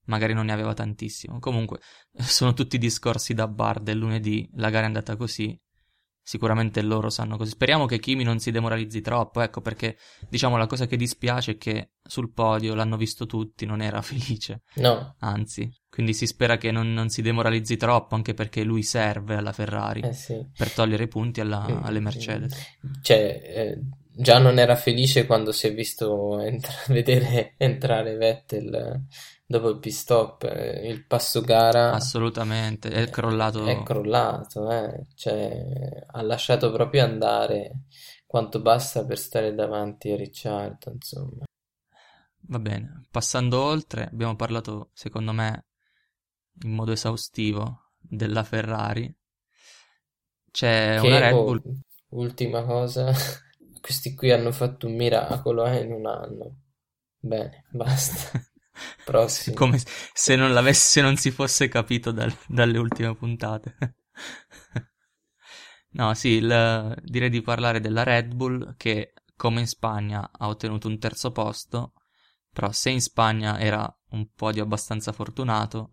magari 0.07 0.35
non 0.35 0.47
ne 0.47 0.53
aveva 0.53 0.75
tantissimo. 0.75 1.39
Comunque, 1.39 1.81
sono 2.17 2.53
tutti 2.53 2.79
discorsi 2.79 3.35
da 3.35 3.49
bar 3.49 3.81
del 3.81 3.99
lunedì, 3.99 4.49
la 4.55 4.71
gara 4.71 4.85
è 4.85 4.87
andata 4.87 5.17
così. 5.17 5.59
Sicuramente 6.27 6.81
loro 6.81 7.11
sanno 7.11 7.37
così. 7.37 7.51
Speriamo 7.51 7.85
che 7.85 7.99
Kimi 7.99 8.25
non 8.25 8.39
si 8.39 8.51
demoralizzi 8.51 9.03
troppo, 9.03 9.43
ecco, 9.43 9.61
perché 9.61 9.99
diciamo 10.31 10.57
la 10.57 10.67
cosa 10.67 10.87
che 10.87 10.97
dispiace 10.97 11.53
è 11.53 11.57
che 11.59 11.91
sul 12.03 12.33
podio 12.33 12.75
l'hanno 12.75 12.97
visto 12.97 13.27
tutti, 13.27 13.67
non 13.67 13.83
era 13.83 14.01
felice. 14.03 14.63
No. 14.77 15.17
Anzi, 15.19 15.71
quindi 15.91 16.15
si 16.15 16.27
spera 16.27 16.57
che 16.57 16.71
non, 16.71 16.95
non 16.95 17.11
si 17.11 17.21
demoralizzi 17.21 17.77
troppo, 17.77 18.15
anche 18.15 18.33
perché 18.33 18.65
lui 18.65 18.83
serve 18.83 19.37
alla 19.37 19.53
Ferrari 19.53 20.01
eh 20.01 20.15
sì. 20.15 20.43
per 20.57 20.73
togliere 20.73 21.09
punti 21.09 21.43
alla, 21.43 21.83
alle 21.83 22.01
Mercedes. 22.01 22.57
Cioè, 23.03 23.43
eh, 23.45 23.81
già 24.17 24.39
non 24.39 24.59
era 24.59 24.77
felice 24.77 25.27
quando 25.27 25.53
si 25.53 25.67
è 25.67 25.75
visto 25.75 26.41
entra- 26.41 26.73
vedere 26.89 27.55
entrare 27.59 28.17
Vettel 28.17 29.07
dopo 29.47 29.69
il 29.69 29.79
pit 29.79 29.93
stop, 29.93 30.45
eh, 30.45 30.89
il 30.89 31.05
passo 31.07 31.41
gara 31.41 31.93
assolutamente 31.93 32.91
è 32.91 33.09
crollato. 33.11 33.67
È 33.67 33.83
crollato, 33.83 34.71
eh. 34.71 35.07
Cioè, 35.15 36.05
ha 36.07 36.23
lasciato 36.23 36.73
proprio 36.73 37.05
andare 37.05 37.83
quanto 38.27 38.61
basta 38.61 39.05
per 39.05 39.19
stare 39.19 39.55
davanti 39.55 40.11
a 40.11 40.17
Ricciardo, 40.17 40.91
insomma. 40.93 41.45
Va 42.47 42.59
bene, 42.59 43.05
passando 43.11 43.61
oltre, 43.63 44.09
abbiamo 44.11 44.37
parlato, 44.37 44.91
secondo 44.93 45.33
me, 45.33 45.67
in 46.63 46.73
modo 46.73 46.93
esaustivo 46.93 47.93
della 47.97 48.43
Ferrari. 48.43 49.15
C'è 50.51 50.99
che, 51.01 51.07
una 51.07 51.19
Red 51.19 51.31
Bull. 51.31 51.63
Oh, 51.65 52.19
ultima 52.21 52.65
cosa, 52.65 53.13
questi 53.85 54.15
qui 54.15 54.31
hanno 54.31 54.51
fatto 54.51 54.87
un 54.87 54.95
miracolo 54.95 55.67
eh, 55.67 55.83
in 55.83 55.93
un 55.93 56.07
anno. 56.07 56.57
Bene, 57.19 57.67
basta. 57.71 58.43
Prossimo. 59.05 59.55
Come 59.55 59.79
se 60.15 60.37
non 60.37 60.55
l'avesse, 60.55 60.81
se 60.81 61.01
non 61.03 61.17
si 61.17 61.31
fosse 61.31 61.69
capito 61.69 62.11
dal, 62.11 62.35
dalle 62.49 62.79
ultime 62.79 63.15
puntate. 63.15 63.77
no, 65.93 66.15
sì, 66.15 66.29
il, 66.29 66.99
direi 67.03 67.29
di 67.29 67.43
parlare 67.43 67.81
della 67.81 68.05
Red 68.05 68.33
Bull 68.33 68.75
che, 68.79 69.13
come 69.37 69.61
in 69.61 69.67
Spagna, 69.67 70.31
ha 70.33 70.49
ottenuto 70.49 70.89
un 70.89 70.99
terzo 70.99 71.31
posto. 71.31 71.93
Però 72.51 72.73
se 72.73 72.89
in 72.89 73.03
Spagna 73.03 73.61
era 73.61 73.87
un 74.13 74.31
podio 74.35 74.63
abbastanza 74.63 75.13
fortunato, 75.13 75.91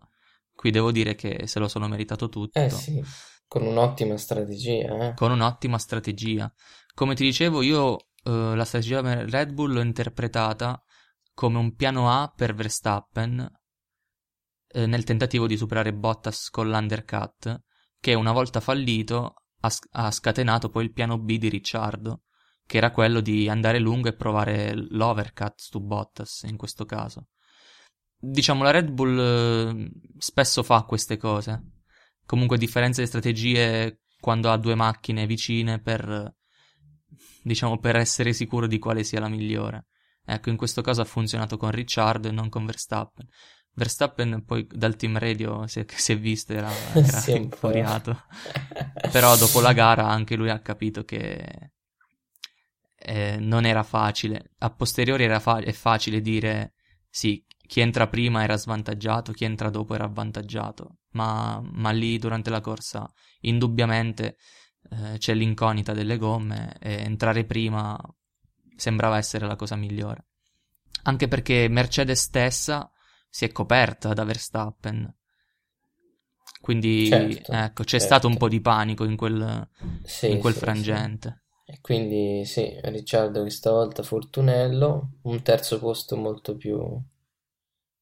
qui 0.54 0.70
devo 0.70 0.92
dire 0.92 1.14
che 1.14 1.46
se 1.46 1.58
lo 1.58 1.68
sono 1.68 1.88
meritato 1.88 2.30
tutto. 2.30 2.58
Eh 2.58 2.70
sì, 2.70 3.04
con 3.46 3.66
un'ottima 3.66 4.16
strategia. 4.16 5.08
Eh. 5.08 5.14
Con 5.14 5.30
un'ottima 5.30 5.76
strategia. 5.76 6.50
Come 6.94 7.14
ti 7.14 7.24
dicevo, 7.24 7.62
io 7.62 7.96
eh, 8.24 8.54
la 8.54 8.64
strategia 8.64 9.00
Red 9.24 9.52
Bull 9.52 9.72
l'ho 9.72 9.80
interpretata 9.80 10.82
come 11.34 11.58
un 11.58 11.74
piano 11.74 12.10
A 12.10 12.32
per 12.34 12.54
Verstappen 12.54 13.50
eh, 14.68 14.86
nel 14.86 15.04
tentativo 15.04 15.46
di 15.46 15.56
superare 15.56 15.94
Bottas 15.94 16.50
con 16.50 16.68
l'undercut, 16.68 17.62
che 17.98 18.14
una 18.14 18.32
volta 18.32 18.60
fallito 18.60 19.34
ha, 19.60 19.70
ha 19.92 20.10
scatenato 20.10 20.68
poi 20.68 20.84
il 20.84 20.92
piano 20.92 21.18
B 21.18 21.38
di 21.38 21.48
Ricciardo, 21.48 22.22
che 22.66 22.76
era 22.76 22.90
quello 22.90 23.20
di 23.20 23.48
andare 23.48 23.78
lungo 23.78 24.08
e 24.08 24.14
provare 24.14 24.74
l'overcut 24.74 25.60
su 25.60 25.80
Bottas 25.80 26.42
in 26.44 26.56
questo 26.56 26.84
caso. 26.84 27.28
Diciamo 28.18 28.62
la 28.62 28.70
Red 28.70 28.90
Bull 28.90 29.18
eh, 29.18 29.90
spesso 30.18 30.62
fa 30.62 30.82
queste 30.82 31.16
cose. 31.16 31.80
Comunque 32.24 32.58
differenza 32.58 33.00
di 33.00 33.08
strategie 33.08 34.00
quando 34.20 34.50
ha 34.50 34.56
due 34.56 34.76
macchine 34.76 35.26
vicine 35.26 35.80
per 35.80 36.34
diciamo 37.42 37.78
per 37.78 37.96
essere 37.96 38.32
sicuro 38.32 38.66
di 38.66 38.78
quale 38.78 39.04
sia 39.04 39.20
la 39.20 39.28
migliore. 39.28 39.86
Ecco, 40.24 40.50
in 40.50 40.56
questo 40.56 40.82
caso 40.82 41.00
ha 41.00 41.04
funzionato 41.04 41.56
con 41.56 41.70
Ricciardo 41.70 42.28
e 42.28 42.32
non 42.32 42.48
con 42.48 42.64
Verstappen. 42.64 43.26
Verstappen 43.74 44.44
poi 44.44 44.66
dal 44.70 44.96
team 44.96 45.18
radio 45.18 45.66
si 45.66 45.80
è, 45.80 45.86
si 45.88 46.12
è 46.12 46.18
visto, 46.18 46.52
era, 46.52 46.70
era 46.92 47.22
infuriato. 47.28 48.24
Però 49.10 49.36
dopo 49.36 49.60
la 49.60 49.72
gara 49.72 50.06
anche 50.08 50.36
lui 50.36 50.50
ha 50.50 50.60
capito 50.60 51.04
che 51.04 51.70
eh, 52.98 53.36
non 53.38 53.64
era 53.64 53.82
facile. 53.82 54.50
A 54.58 54.70
posteriori 54.70 55.24
era 55.24 55.40
fa- 55.40 55.58
è 55.58 55.72
facile 55.72 56.20
dire 56.20 56.74
sì, 57.08 57.44
chi 57.66 57.80
entra 57.80 58.06
prima 58.06 58.42
era 58.42 58.56
svantaggiato, 58.56 59.32
chi 59.32 59.44
entra 59.44 59.70
dopo 59.70 59.94
era 59.94 60.04
avvantaggiato. 60.04 60.98
Ma, 61.12 61.60
ma 61.62 61.90
lì 61.90 62.18
durante 62.18 62.50
la 62.50 62.60
corsa 62.60 63.10
indubbiamente 63.40 64.36
eh, 64.90 65.18
c'è 65.18 65.34
l'incognita 65.34 65.92
delle 65.92 66.16
gomme 66.16 66.76
e 66.80 67.02
entrare 67.02 67.44
prima 67.44 67.98
sembrava 68.76 69.16
essere 69.16 69.46
la 69.46 69.56
cosa 69.56 69.76
migliore. 69.76 70.26
Anche 71.04 71.28
perché 71.28 71.68
Mercedes 71.68 72.20
stessa 72.20 72.90
si 73.28 73.44
è 73.44 73.52
coperta 73.52 74.12
da 74.12 74.24
Verstappen. 74.24 75.16
Quindi 76.60 77.06
certo, 77.08 77.52
ecco, 77.52 77.82
c'è 77.82 77.98
certo. 77.98 78.06
stato 78.06 78.28
un 78.28 78.36
po' 78.36 78.48
di 78.48 78.60
panico 78.60 79.04
in 79.04 79.16
quel, 79.16 79.68
sì, 80.04 80.30
in 80.30 80.38
quel 80.38 80.52
sì, 80.52 80.58
frangente. 80.60 81.42
Sì. 81.64 81.72
E 81.72 81.80
quindi 81.80 82.44
sì, 82.44 82.78
Ricciardo 82.82 83.40
questa 83.40 83.70
volta 83.70 84.02
fortunello, 84.02 85.18
un 85.22 85.42
terzo 85.42 85.78
posto 85.78 86.16
molto 86.16 86.56
più 86.56 86.80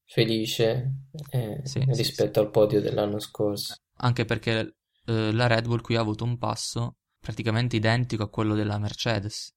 felice 0.04 0.92
eh, 1.30 1.62
rispetto 1.86 2.40
al 2.40 2.50
podio 2.50 2.80
dell'anno 2.80 3.18
scorso. 3.18 3.76
Anche 3.98 4.24
perché 4.24 4.79
eh, 5.06 5.32
la 5.32 5.46
Red 5.46 5.66
Bull 5.66 5.80
qui 5.80 5.96
ha 5.96 6.00
avuto 6.00 6.24
un 6.24 6.38
passo 6.38 6.96
praticamente 7.18 7.76
identico 7.76 8.22
a 8.22 8.30
quello 8.30 8.54
della 8.54 8.78
Mercedes 8.78 9.54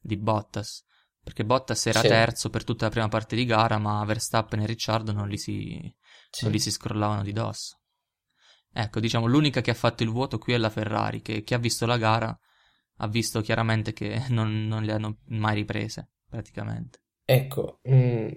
di 0.00 0.16
Bottas, 0.16 0.84
perché 1.22 1.44
Bottas 1.44 1.86
era 1.86 2.00
sì. 2.00 2.08
terzo 2.08 2.50
per 2.50 2.64
tutta 2.64 2.84
la 2.84 2.90
prima 2.90 3.08
parte 3.08 3.36
di 3.36 3.44
gara, 3.44 3.78
ma 3.78 4.04
Verstappen 4.04 4.60
e 4.60 4.66
Ricciardo 4.66 5.12
non 5.12 5.28
li 5.28 5.38
si, 5.38 5.94
sì. 6.30 6.44
non 6.44 6.52
li 6.52 6.58
si 6.58 6.70
scrollavano 6.70 7.22
di 7.22 7.32
dosso. 7.32 7.80
Ecco, 8.72 9.00
diciamo, 9.00 9.26
l'unica 9.26 9.60
che 9.60 9.70
ha 9.70 9.74
fatto 9.74 10.02
il 10.02 10.10
vuoto 10.10 10.38
qui 10.38 10.52
è 10.52 10.58
la 10.58 10.70
Ferrari, 10.70 11.22
che 11.22 11.42
chi 11.42 11.54
ha 11.54 11.58
visto 11.58 11.86
la 11.86 11.96
gara 11.96 12.38
ha 13.00 13.08
visto 13.08 13.40
chiaramente 13.40 13.92
che 13.92 14.24
non, 14.30 14.66
non 14.66 14.84
le 14.84 14.92
hanno 14.92 15.18
mai 15.26 15.54
riprese, 15.54 16.10
praticamente. 16.28 17.00
Ecco, 17.24 17.80
mh, 17.82 17.94
mm, 17.94 18.28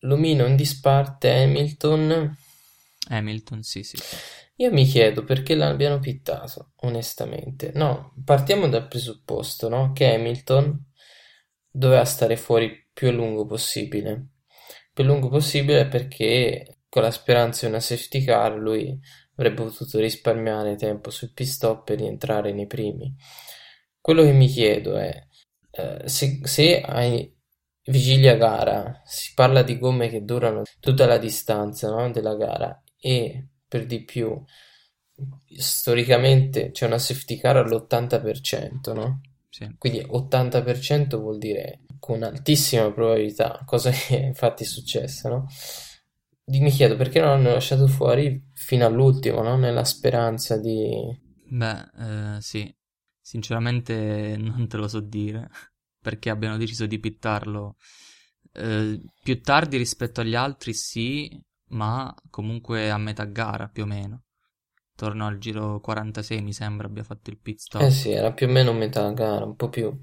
l'omino 0.00 0.46
in 0.46 0.56
disparte 0.56 1.32
Hamilton. 1.42 2.36
Hamilton, 3.08 3.62
sì, 3.62 3.82
sì. 3.82 3.96
Io 4.58 4.72
mi 4.72 4.84
chiedo 4.84 5.22
perché 5.24 5.54
l'abbiano 5.54 5.98
pittato, 5.98 6.72
onestamente. 6.76 7.72
No, 7.74 8.14
partiamo 8.24 8.68
dal 8.68 8.88
presupposto, 8.88 9.68
no? 9.68 9.92
Che 9.92 10.14
Hamilton 10.14 10.92
doveva 11.70 12.04
stare 12.04 12.36
fuori 12.36 12.88
più 12.92 13.08
a 13.08 13.12
lungo 13.12 13.44
possibile. 13.44 14.28
Più 14.92 15.04
a 15.04 15.06
lungo 15.06 15.28
possibile 15.28 15.86
perché 15.88 16.78
con 16.88 17.02
la 17.02 17.10
speranza 17.10 17.66
di 17.66 17.72
una 17.72 17.80
safety 17.80 18.24
car 18.24 18.56
lui 18.56 18.98
avrebbe 19.36 19.62
potuto 19.64 19.98
risparmiare 19.98 20.76
tempo 20.76 21.10
sul 21.10 21.32
pit 21.34 21.46
stop 21.46 21.90
e 21.90 21.94
rientrare 21.96 22.52
nei 22.52 22.66
primi. 22.66 23.14
Quello 24.00 24.22
che 24.22 24.32
mi 24.32 24.46
chiedo 24.46 24.96
è 24.96 25.26
eh, 25.72 26.08
se, 26.08 26.40
se 26.44 26.80
ai 26.80 27.30
vigilia 27.84 28.36
gara 28.36 29.02
si 29.04 29.32
parla 29.34 29.62
di 29.62 29.78
gomme 29.78 30.08
che 30.08 30.24
durano 30.24 30.62
tutta 30.80 31.06
la 31.06 31.18
distanza 31.18 31.90
no, 31.90 32.10
della 32.10 32.34
gara 32.34 32.82
e 32.98 33.48
per 33.68 33.86
di 33.86 34.04
più 34.04 34.42
storicamente 35.56 36.70
c'è 36.70 36.86
una 36.86 36.98
safety 36.98 37.38
car 37.38 37.56
all'80%, 37.56 38.94
no? 38.94 39.20
Sì. 39.48 39.74
Quindi 39.78 40.00
80% 40.00 41.16
vuol 41.16 41.38
dire 41.38 41.80
con 41.98 42.22
altissima 42.22 42.92
probabilità, 42.92 43.62
cosa 43.64 43.90
che 43.96 44.16
infatti 44.16 44.64
è 44.64 44.66
successa, 44.66 45.28
no? 45.28 45.46
Mi 46.48 46.70
chiedo 46.70 46.96
perché 46.96 47.20
non 47.20 47.30
hanno 47.30 47.52
lasciato 47.52 47.88
fuori 47.88 48.50
fino 48.54 48.86
all'ultimo, 48.86 49.42
no? 49.42 49.56
Nella 49.56 49.84
speranza 49.84 50.56
di... 50.58 51.24
Beh, 51.48 52.36
eh, 52.36 52.40
sì, 52.40 52.72
sinceramente 53.20 54.36
non 54.38 54.68
te 54.68 54.76
lo 54.76 54.86
so 54.86 55.00
dire, 55.00 55.48
perché 56.00 56.30
abbiano 56.30 56.56
deciso 56.56 56.86
di 56.86 57.00
pittarlo 57.00 57.76
eh, 58.52 59.00
più 59.22 59.40
tardi 59.40 59.76
rispetto 59.76 60.20
agli 60.20 60.36
altri, 60.36 60.72
sì, 60.72 61.28
ma 61.68 62.14
comunque 62.30 62.90
a 62.90 62.98
metà 62.98 63.24
gara 63.24 63.68
più 63.68 63.84
o 63.84 63.86
meno. 63.86 64.24
Torno 64.94 65.26
al 65.26 65.38
giro 65.38 65.80
46 65.80 66.40
mi 66.40 66.52
sembra 66.52 66.86
abbia 66.86 67.02
fatto 67.02 67.30
il 67.30 67.38
pit 67.38 67.58
stop. 67.58 67.82
Eh 67.82 67.90
sì, 67.90 68.10
era 68.10 68.32
più 68.32 68.46
o 68.46 68.50
meno 68.50 68.72
metà 68.72 69.10
gara, 69.12 69.44
un 69.44 69.54
po' 69.54 69.68
più. 69.68 69.94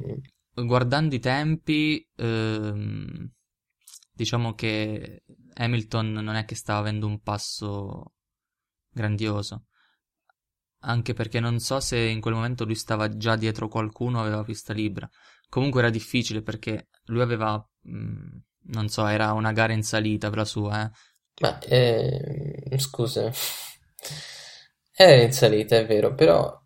Guardando 0.54 1.16
i 1.16 1.20
tempi, 1.20 2.08
ehm, 2.16 3.32
diciamo 4.12 4.54
che 4.54 5.24
Hamilton 5.56 6.12
non 6.12 6.36
è 6.36 6.46
che 6.46 6.54
stava 6.56 6.80
avendo 6.80 7.08
un 7.08 7.20
passo 7.22 8.14
grandioso. 8.92 9.66
Anche 10.86 11.14
perché 11.14 11.40
non 11.40 11.60
so 11.60 11.80
se 11.80 11.98
in 11.98 12.22
quel 12.22 12.36
momento 12.36 12.66
lui 12.66 12.76
stava 12.76 13.16
già 13.16 13.36
dietro 13.36 13.68
qualcuno 13.68 14.20
o 14.20 14.22
aveva 14.22 14.44
pista 14.44 14.74
libera. 14.74 15.10
Comunque 15.50 15.80
era 15.80 15.90
difficile 15.90 16.42
perché 16.44 16.90
lui 17.06 17.22
aveva, 17.22 17.58
mh, 17.82 17.98
mm, 17.98 18.38
non 18.74 18.90
so, 18.90 19.08
era 19.08 19.34
una 19.34 19.52
gara 19.54 19.74
in 19.74 19.84
salita 19.84 20.30
per 20.30 20.38
la 20.40 20.46
sua, 20.46 20.86
eh. 20.86 20.92
Ma, 21.42 21.60
eh, 21.60 22.78
scusa, 22.78 23.32
era 24.96 25.22
in 25.22 25.32
salita, 25.32 25.78
è 25.78 25.86
vero, 25.86 26.14
però 26.14 26.62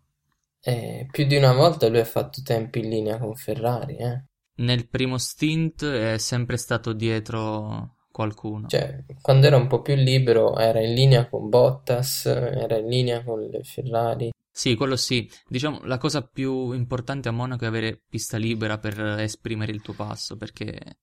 eh, 0.60 1.06
più 1.10 1.26
di 1.26 1.36
una 1.36 1.52
volta 1.54 1.88
lui 1.88 2.00
ha 2.00 2.04
fatto 2.04 2.42
tempi 2.42 2.80
in 2.80 2.88
linea 2.90 3.18
con 3.18 3.34
Ferrari, 3.34 3.96
eh. 3.96 4.24
Nel 4.56 4.88
primo 4.88 5.18
stint 5.18 5.84
è 5.84 6.18
sempre 6.18 6.56
stato 6.56 6.92
dietro 6.92 7.96
qualcuno. 8.10 8.66
Cioè, 8.66 9.04
quando 9.22 9.46
era 9.46 9.56
un 9.56 9.68
po' 9.68 9.80
più 9.80 9.94
libero 9.94 10.56
era 10.58 10.80
in 10.80 10.94
linea 10.94 11.28
con 11.28 11.48
Bottas, 11.48 12.26
era 12.26 12.76
in 12.76 12.88
linea 12.88 13.22
con 13.22 13.40
le 13.40 13.62
Ferrari. 13.62 14.30
Sì, 14.50 14.74
quello 14.74 14.96
sì. 14.96 15.30
Diciamo, 15.46 15.80
la 15.84 15.98
cosa 15.98 16.22
più 16.22 16.72
importante 16.72 17.28
a 17.28 17.32
Monaco 17.32 17.64
è 17.64 17.68
avere 17.68 18.02
pista 18.08 18.36
libera 18.36 18.78
per 18.78 18.98
esprimere 19.20 19.70
il 19.70 19.80
tuo 19.80 19.94
passo, 19.94 20.36
perché 20.36 20.98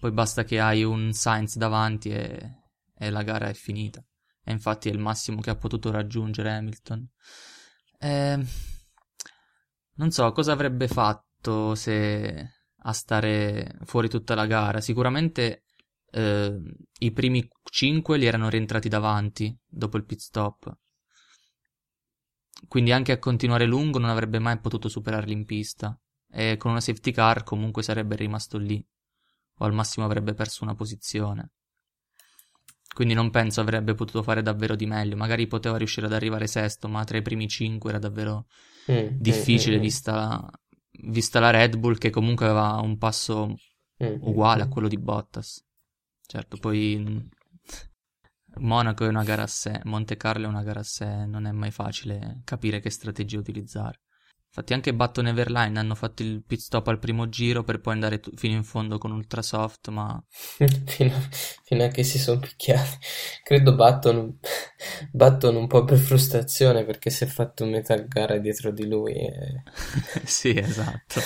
poi 0.00 0.12
basta 0.12 0.44
che 0.44 0.58
hai 0.58 0.82
un 0.82 1.12
Sainz 1.12 1.56
davanti 1.56 2.08
e, 2.08 2.63
e 2.96 3.10
la 3.10 3.22
gara 3.22 3.48
è 3.48 3.54
finita. 3.54 4.04
E 4.42 4.52
infatti 4.52 4.88
è 4.88 4.92
il 4.92 4.98
massimo 4.98 5.40
che 5.40 5.50
ha 5.50 5.56
potuto 5.56 5.90
raggiungere 5.90 6.50
Hamilton. 6.52 7.08
Eh, 7.98 8.44
non 9.94 10.10
so 10.10 10.32
cosa 10.32 10.52
avrebbe 10.52 10.88
fatto 10.88 11.74
se 11.74 12.50
a 12.86 12.92
stare 12.92 13.78
fuori 13.84 14.08
tutta 14.08 14.34
la 14.34 14.46
gara. 14.46 14.80
Sicuramente 14.80 15.64
eh, 16.10 16.60
i 16.98 17.12
primi 17.12 17.48
5 17.62 18.18
li 18.18 18.26
erano 18.26 18.48
rientrati 18.48 18.88
davanti 18.88 19.56
dopo 19.66 19.96
il 19.96 20.04
pit 20.04 20.20
stop. 20.20 20.76
Quindi 22.68 22.92
anche 22.92 23.12
a 23.12 23.18
continuare 23.18 23.66
lungo 23.66 23.98
non 23.98 24.10
avrebbe 24.10 24.38
mai 24.38 24.58
potuto 24.58 24.88
superarli 24.88 25.32
in 25.32 25.44
pista. 25.44 25.98
E 26.30 26.56
con 26.56 26.72
una 26.72 26.80
safety 26.80 27.12
car 27.12 27.42
comunque 27.44 27.82
sarebbe 27.82 28.16
rimasto 28.16 28.58
lì. 28.58 28.84
O 29.58 29.64
al 29.64 29.72
massimo 29.72 30.04
avrebbe 30.04 30.34
perso 30.34 30.64
una 30.64 30.74
posizione. 30.74 31.52
Quindi 32.94 33.12
non 33.12 33.30
penso 33.30 33.60
avrebbe 33.60 33.94
potuto 33.94 34.22
fare 34.22 34.40
davvero 34.40 34.76
di 34.76 34.86
meglio. 34.86 35.16
Magari 35.16 35.46
poteva 35.46 35.76
riuscire 35.76 36.06
ad 36.06 36.12
arrivare 36.12 36.46
sesto, 36.46 36.88
ma 36.88 37.04
tra 37.04 37.18
i 37.18 37.22
primi 37.22 37.48
5 37.48 37.90
era 37.90 37.98
davvero 37.98 38.46
mm, 38.90 38.94
mm 38.94 39.08
difficile 39.18 39.76
mm, 39.76 39.78
mm, 39.78 39.82
vista, 39.82 40.50
vista 41.02 41.40
la 41.40 41.50
Red 41.50 41.76
Bull 41.76 41.98
che 41.98 42.10
comunque 42.10 42.46
aveva 42.46 42.80
un 42.80 42.96
passo 42.96 43.48
mm, 43.48 44.06
mm 44.06 44.16
uguale 44.20 44.62
a 44.62 44.68
quello 44.68 44.88
di 44.88 44.98
Bottas. 44.98 45.62
Certo, 46.26 46.56
poi 46.56 47.28
Monaco 48.56 49.04
è 49.04 49.08
una 49.08 49.24
gara 49.24 49.42
a 49.42 49.48
sé, 49.48 49.80
Monte 49.84 50.16
Carlo 50.16 50.46
è 50.46 50.48
una 50.48 50.62
gara 50.62 50.80
a 50.80 50.84
sé, 50.84 51.26
non 51.26 51.46
è 51.46 51.52
mai 51.52 51.70
facile 51.70 52.40
capire 52.44 52.80
che 52.80 52.90
strategia 52.90 53.38
utilizzare. 53.38 54.00
Infatti 54.56 54.72
anche 54.72 54.94
Button 54.94 55.26
e 55.26 55.30
Everline 55.30 55.80
hanno 55.80 55.96
fatto 55.96 56.22
il 56.22 56.44
pit 56.46 56.60
stop 56.60 56.86
al 56.86 57.00
primo 57.00 57.28
giro 57.28 57.64
per 57.64 57.80
poi 57.80 57.94
andare 57.94 58.20
t- 58.20 58.30
fino 58.36 58.54
in 58.54 58.62
fondo 58.62 58.98
con 58.98 59.10
Ultrasoft, 59.10 59.88
ma... 59.88 60.24
fino, 60.86 61.12
fino, 61.64 61.82
a 61.82 61.88
che 61.88 62.04
si 62.04 62.20
sono 62.20 62.38
picchiati. 62.38 62.98
Credo 63.42 63.74
Button, 63.74 64.38
Button 65.10 65.56
un 65.56 65.66
po' 65.66 65.82
per 65.82 65.98
frustrazione 65.98 66.84
perché 66.84 67.10
si 67.10 67.24
è 67.24 67.26
fatto 67.26 67.64
metà 67.64 67.96
gara 67.96 68.38
dietro 68.38 68.70
di 68.70 68.86
lui. 68.86 69.14
E... 69.14 69.64
sì, 70.22 70.56
esatto. 70.56 71.20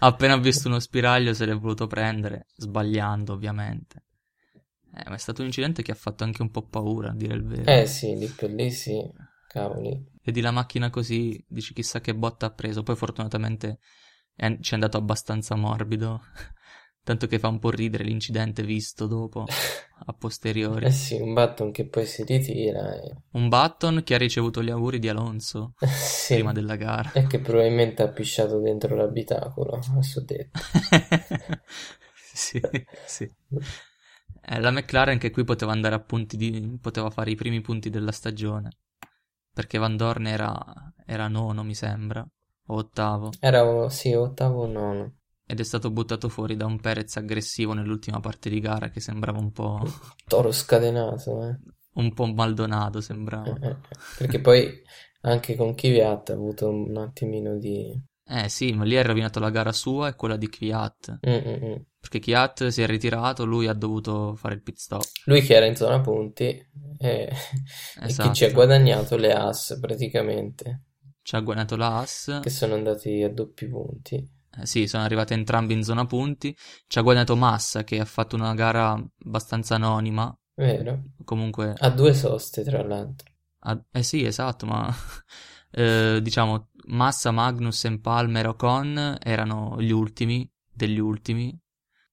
Appena 0.00 0.36
visto 0.36 0.68
uno 0.68 0.80
spiraglio 0.80 1.32
se 1.32 1.46
l'è 1.46 1.56
voluto 1.56 1.86
prendere, 1.86 2.48
sbagliando 2.56 3.32
ovviamente. 3.32 4.04
Eh, 4.94 5.08
ma 5.08 5.14
è 5.14 5.18
stato 5.18 5.40
un 5.40 5.46
incidente 5.46 5.80
che 5.80 5.92
ha 5.92 5.96
fatto 5.96 6.24
anche 6.24 6.42
un 6.42 6.50
po' 6.50 6.66
paura, 6.66 7.08
a 7.08 7.14
dire 7.14 7.32
il 7.32 7.44
vero. 7.44 7.70
Eh 7.70 7.86
sì, 7.86 8.18
lì 8.18 8.26
per 8.26 8.50
lì 8.50 8.70
sì, 8.70 9.02
cavoli. 9.46 10.16
Vedi 10.28 10.42
la 10.42 10.50
macchina 10.50 10.90
così, 10.90 11.42
dici 11.48 11.72
chissà 11.72 12.02
che 12.02 12.14
botta 12.14 12.44
ha 12.44 12.50
preso, 12.50 12.82
poi 12.82 12.96
fortunatamente 12.96 13.78
è, 14.36 14.58
ci 14.60 14.72
è 14.72 14.74
andato 14.74 14.98
abbastanza 14.98 15.54
morbido. 15.54 16.20
Tanto 17.02 17.26
che 17.26 17.38
fa 17.38 17.48
un 17.48 17.58
po' 17.58 17.70
ridere 17.70 18.04
l'incidente 18.04 18.62
visto 18.62 19.06
dopo, 19.06 19.46
a 20.04 20.12
posteriori. 20.12 20.84
Eh 20.84 20.90
sì, 20.90 21.14
un 21.14 21.32
Button 21.32 21.72
che 21.72 21.88
poi 21.88 22.04
si 22.04 22.24
ritira. 22.24 22.94
E... 23.00 23.22
Un 23.30 23.48
Button 23.48 24.02
che 24.04 24.16
ha 24.16 24.18
ricevuto 24.18 24.62
gli 24.62 24.68
auguri 24.68 24.98
di 24.98 25.08
Alonso 25.08 25.72
sì. 25.80 26.34
prima 26.34 26.52
della 26.52 26.76
gara. 26.76 27.12
E 27.12 27.26
che 27.26 27.40
probabilmente 27.40 28.02
ha 28.02 28.08
pisciato 28.08 28.60
dentro 28.60 28.96
l'abitacolo, 28.96 29.78
a 29.78 30.02
suo 30.02 30.20
detto. 30.20 30.60
sì, 32.12 32.60
sì. 33.06 33.34
Eh, 34.42 34.60
la 34.60 34.70
McLaren 34.70 35.16
che 35.16 35.30
qui 35.30 35.44
poteva 35.44 35.72
andare 35.72 35.94
a 35.94 36.00
punti 36.00 36.36
di... 36.36 36.76
poteva 36.78 37.08
fare 37.08 37.30
i 37.30 37.34
primi 37.34 37.62
punti 37.62 37.88
della 37.88 38.12
stagione. 38.12 38.72
Perché 39.58 39.76
Van 39.76 39.96
Dorn 39.96 40.28
era, 40.28 40.56
era 41.04 41.26
nono, 41.26 41.64
mi 41.64 41.74
sembra, 41.74 42.24
o 42.66 42.74
ottavo. 42.76 43.32
Era, 43.40 43.90
sì, 43.90 44.12
ottavo 44.12 44.62
o 44.62 44.66
nono 44.68 45.12
ed 45.50 45.58
è 45.58 45.64
stato 45.64 45.90
buttato 45.90 46.28
fuori 46.28 46.56
da 46.56 46.66
un 46.66 46.78
Perez 46.78 47.16
aggressivo 47.16 47.72
nell'ultima 47.72 48.20
parte 48.20 48.50
di 48.50 48.60
gara 48.60 48.90
che 48.90 49.00
sembrava 49.00 49.38
un 49.38 49.50
po'... 49.50 49.80
Toro 50.28 50.52
scatenato, 50.52 51.42
eh. 51.42 51.58
Un 51.94 52.12
po' 52.12 52.26
maldonato 52.26 53.00
sembrava. 53.00 53.58
Eh, 53.58 53.66
eh, 53.66 53.70
eh. 53.70 53.76
perché 54.18 54.40
poi 54.40 54.70
anche 55.22 55.56
con 55.56 55.74
Kvyat 55.74 56.30
ha 56.30 56.34
avuto 56.34 56.68
un 56.68 56.96
attimino 56.98 57.56
di... 57.56 58.00
Eh 58.24 58.48
sì, 58.48 58.72
ma 58.74 58.84
lì 58.84 58.96
ha 58.96 59.02
rovinato 59.02 59.40
la 59.40 59.50
gara 59.50 59.72
sua 59.72 60.08
e 60.08 60.14
quella 60.14 60.36
di 60.36 60.48
Kvyat. 60.48 61.18
Mm-mm. 61.26 61.84
Perché 62.00 62.20
Kvyat 62.20 62.68
si 62.68 62.82
è 62.82 62.86
ritirato, 62.86 63.44
lui 63.44 63.66
ha 63.66 63.74
dovuto 63.74 64.34
fare 64.36 64.54
il 64.54 64.62
pit 64.62 64.76
stop. 64.76 65.04
Lui 65.24 65.42
che 65.42 65.54
era 65.54 65.66
in 65.66 65.76
zona 65.76 66.00
punti 66.00 66.44
e, 66.98 67.32
esatto. 68.00 68.02
e 68.02 68.06
chi 68.06 68.14
ci 68.14 68.22
ha 68.22 68.30
esatto. 68.30 68.52
guadagnato 68.52 69.16
le 69.16 69.32
as 69.32 69.76
praticamente. 69.80 70.82
Ci 71.22 71.36
ha 71.36 71.40
guadagnato 71.40 71.76
la 71.76 71.98
as. 71.98 72.40
Che 72.42 72.50
sono 72.50 72.74
andati 72.74 73.22
a 73.22 73.30
doppi 73.30 73.66
punti. 73.66 74.36
Eh, 74.60 74.66
sì, 74.66 74.86
sono 74.86 75.02
arrivati 75.02 75.34
entrambi 75.34 75.74
in 75.74 75.82
zona 75.82 76.06
punti. 76.06 76.56
Ci 76.86 76.98
ha 76.98 77.02
guadagnato 77.02 77.36
Massa 77.36 77.84
che 77.84 78.00
ha 78.00 78.04
fatto 78.04 78.36
una 78.36 78.54
gara 78.54 78.92
abbastanza 79.24 79.74
anonima. 79.74 80.34
Vero. 80.54 81.02
Comunque... 81.24 81.74
Ha 81.76 81.90
due 81.90 82.14
soste, 82.14 82.62
tra 82.62 82.82
l'altro. 82.82 83.30
Ha... 83.60 83.84
Eh 83.92 84.02
sì, 84.02 84.24
esatto, 84.24 84.66
ma... 84.66 84.92
eh, 85.70 86.20
diciamo, 86.22 86.70
Massa, 86.86 87.30
Magnus, 87.30 87.86
Palmer, 88.00 88.48
Ocon 88.48 89.18
erano 89.22 89.76
gli 89.80 89.90
ultimi 89.90 90.50
degli 90.72 90.98
ultimi. 90.98 91.56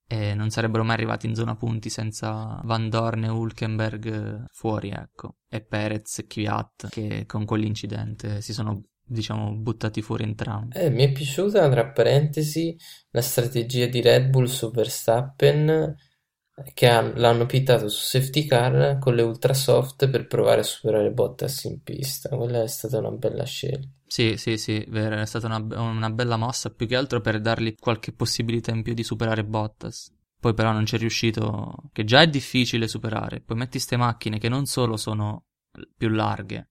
E 0.08 0.34
non 0.36 0.50
sarebbero 0.50 0.84
mai 0.84 0.96
arrivati 0.96 1.26
in 1.26 1.36
zona 1.36 1.56
punti 1.56 1.90
senza 1.90 2.62
Van 2.64 2.90
Dorn 2.90 3.24
e 3.24 3.30
Hulkenberg 3.30 4.46
fuori, 4.52 4.90
ecco, 4.90 5.38
e 5.50 5.62
Perez 5.62 6.20
e 6.20 6.28
Kvyat 6.28 6.90
che 6.90 7.26
con 7.26 7.46
quell'incidente 7.46 8.42
si 8.42 8.54
sono 8.54 8.84
diciamo 9.08 9.54
buttati 9.56 10.02
fuori 10.02 10.24
entrambi. 10.24 10.78
Eh, 10.78 10.90
mi 10.90 11.04
è 11.04 11.12
piaciuta, 11.12 11.70
tra 11.70 11.92
parentesi, 11.92 12.76
la 13.12 13.22
strategia 13.22 13.86
di 13.88 14.02
Red 14.02 14.30
Bull 14.30 14.46
su 14.46 14.72
Verstappen 14.72 15.96
che 16.74 16.88
han- 16.88 17.14
l'hanno 17.16 17.46
pittato 17.46 17.90
su 17.90 18.00
safety 18.00 18.46
car 18.46 18.98
con 19.00 19.14
le 19.14 19.22
ultra 19.22 19.54
soft 19.54 20.10
per 20.10 20.26
provare 20.26 20.62
a 20.62 20.64
superare 20.64 21.12
Bottas 21.12 21.66
in 21.66 21.82
pista. 21.82 22.30
Quella 22.30 22.64
è 22.64 22.68
stata 22.68 23.00
una 23.00 23.12
bella 23.12 23.44
scelta. 23.44 23.90
Sì, 24.08 24.38
sì, 24.38 24.58
sì, 24.58 24.86
vero, 24.88 25.20
è 25.20 25.26
stata 25.26 25.48
una, 25.48 25.58
una 25.82 26.10
bella 26.10 26.38
mossa, 26.38 26.70
più 26.74 26.88
che 26.88 26.96
altro 26.96 27.20
per 27.22 27.42
dargli 27.42 27.76
qualche 27.76 28.14
possibilità 28.14 28.72
in 28.72 28.82
più 28.84 28.94
di 28.94 29.04
superare 29.04 29.44
Bottas. 29.44 30.14
Poi 30.40 30.54
però 30.54 30.72
non 30.72 30.84
c'è 30.86 30.98
riuscito, 30.98 31.74
che 31.92 32.04
già 32.04 32.22
è 32.22 32.28
difficile 32.28 32.88
superare. 32.88 33.42
Poi 33.42 33.58
metti 33.58 33.80
ste 33.80 33.98
macchine 33.98 34.38
che 34.38 34.48
non 34.48 34.66
solo 34.68 34.96
sono 34.96 35.46
più 35.98 36.10
larghe, 36.10 36.70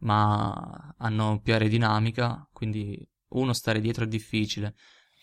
ma 0.00 0.94
hanno 0.98 1.40
più 1.42 1.52
aerodinamica, 1.52 2.48
quindi 2.52 3.06
uno 3.30 3.52
stare 3.52 3.80
dietro 3.80 4.04
è 4.04 4.08
difficile, 4.08 4.74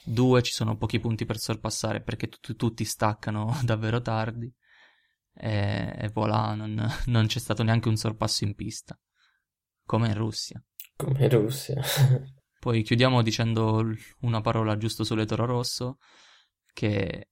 due 0.04 0.42
ci 0.44 0.52
sono 0.54 0.78
pochi 0.78 1.00
punti 1.00 1.26
per 1.26 1.38
sorpassare 1.40 2.02
perché 2.02 2.28
t- 2.28 2.56
tutti 2.56 2.84
staccano 2.86 3.58
davvero 3.64 4.02
tardi 4.02 4.54
e, 5.34 5.96
e 5.98 6.10
voilà, 6.14 6.54
non, 6.56 6.86
non 7.08 7.26
c'è 7.28 7.40
stato 7.40 7.64
neanche 7.64 7.88
un 7.90 7.96
sorpasso 7.98 8.44
in 8.44 8.54
pista, 8.56 8.98
come 9.86 10.08
in 10.08 10.14
Russia. 10.16 10.62
Come 10.98 11.30
Russia. 11.30 11.80
Poi 12.60 12.82
chiudiamo 12.82 13.22
dicendo 13.22 13.86
una 14.22 14.42
parola 14.42 14.78
giusto 14.78 15.04
sulle 15.04 15.26
Toro 15.26 15.46
Rosso, 15.46 16.00
che 16.74 17.30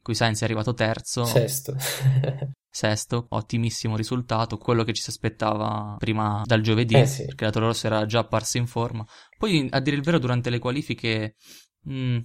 qui 0.00 0.14
Sainz 0.14 0.40
è 0.40 0.44
arrivato 0.44 0.72
terzo. 0.72 1.24
Sesto. 1.24 1.76
Sesto, 2.74 3.26
ottimissimo 3.28 3.96
risultato, 3.96 4.56
quello 4.56 4.82
che 4.82 4.94
ci 4.94 5.02
si 5.02 5.10
aspettava 5.10 5.96
prima 5.98 6.40
dal 6.46 6.62
giovedì, 6.62 6.94
eh 6.94 7.06
sì. 7.06 7.26
perché 7.26 7.44
la 7.44 7.50
Toro 7.50 7.66
Rosso 7.66 7.86
era 7.86 8.06
già 8.06 8.20
apparsa 8.20 8.56
in 8.56 8.66
forma. 8.66 9.06
Poi, 9.36 9.68
a 9.70 9.80
dire 9.80 9.96
il 9.96 10.02
vero, 10.02 10.18
durante 10.18 10.48
le 10.48 10.58
qualifiche 10.58 11.34
mh, 11.82 11.94
mm, 11.94 12.18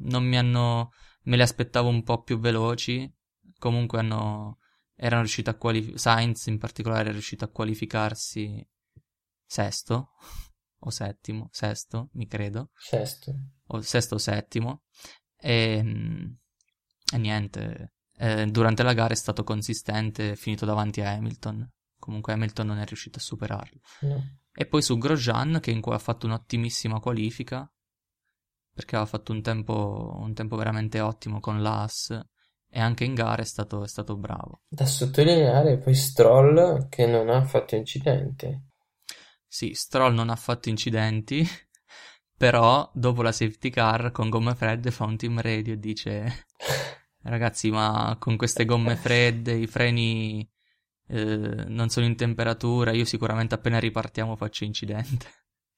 non 0.00 0.24
mi 0.24 0.36
hanno... 0.36 0.90
me 1.22 1.36
le 1.36 1.42
aspettavo 1.42 1.88
un 1.88 2.02
po' 2.02 2.22
più 2.22 2.38
veloci. 2.38 3.10
Comunque 3.58 3.98
hanno... 3.98 4.58
erano 4.94 5.22
riusciti 5.22 5.48
a 5.48 5.54
qualificare... 5.54 5.98
Sainz 5.98 6.46
in 6.48 6.58
particolare 6.58 7.08
è 7.08 7.12
riuscito 7.12 7.46
a 7.46 7.48
qualificarsi 7.48 8.62
sesto 9.46 10.10
o 10.78 10.90
settimo, 10.90 11.48
sesto, 11.50 12.10
mi 12.12 12.26
credo. 12.26 12.70
Sesto. 12.76 13.34
O 13.68 13.80
sesto 13.80 14.16
o 14.16 14.18
settimo. 14.18 14.82
E, 15.36 15.82
e 17.12 17.18
niente, 17.18 17.94
eh, 18.16 18.46
durante 18.46 18.82
la 18.82 18.92
gara 18.92 19.12
è 19.12 19.16
stato 19.16 19.44
consistente, 19.44 20.32
è 20.32 20.36
finito 20.36 20.64
davanti 20.64 21.00
a 21.00 21.10
Hamilton. 21.10 21.68
Comunque 21.98 22.34
Hamilton 22.34 22.66
non 22.66 22.78
è 22.78 22.84
riuscito 22.84 23.18
a 23.18 23.22
superarlo. 23.22 23.80
No. 24.00 24.38
E 24.52 24.66
poi 24.66 24.82
su 24.82 24.98
Grosjean, 24.98 25.58
che 25.60 25.70
in 25.70 25.80
cui 25.80 25.94
ha 25.94 25.98
fatto 25.98 26.26
un'ottimissima 26.26 27.00
qualifica, 27.00 27.68
perché 28.72 28.96
aveva 28.96 29.10
fatto 29.10 29.32
un 29.32 29.40
tempo, 29.40 30.16
un 30.18 30.34
tempo 30.34 30.56
veramente 30.56 31.00
ottimo 31.00 31.40
con 31.40 31.62
l'AS, 31.62 32.10
e 32.68 32.80
anche 32.80 33.04
in 33.04 33.14
gara 33.14 33.40
è 33.40 33.44
stato, 33.44 33.84
è 33.84 33.88
stato 33.88 34.16
bravo. 34.16 34.62
Da 34.68 34.84
sottolineare 34.84 35.78
poi 35.78 35.94
Stroll 35.94 36.88
che 36.88 37.06
non 37.06 37.30
ha 37.30 37.44
fatto 37.44 37.76
incidenti. 37.76 38.52
Sì, 39.54 39.72
Stroll 39.72 40.14
non 40.14 40.30
ha 40.30 40.34
fatto 40.34 40.68
incidenti, 40.68 41.46
però 42.36 42.90
dopo 42.92 43.22
la 43.22 43.30
safety 43.30 43.70
car 43.70 44.10
con 44.10 44.28
gomme 44.28 44.56
fredde 44.56 44.90
fa 44.90 45.04
un 45.04 45.16
team 45.16 45.40
radio 45.40 45.74
e 45.74 45.78
dice 45.78 46.46
ragazzi 47.22 47.70
ma 47.70 48.16
con 48.18 48.36
queste 48.36 48.64
gomme 48.64 48.96
fredde 48.96 49.52
i 49.52 49.68
freni 49.68 50.44
eh, 51.06 51.66
non 51.68 51.88
sono 51.88 52.04
in 52.04 52.16
temperatura, 52.16 52.90
io 52.90 53.04
sicuramente 53.04 53.54
appena 53.54 53.78
ripartiamo 53.78 54.34
faccio 54.34 54.64
incidente. 54.64 55.26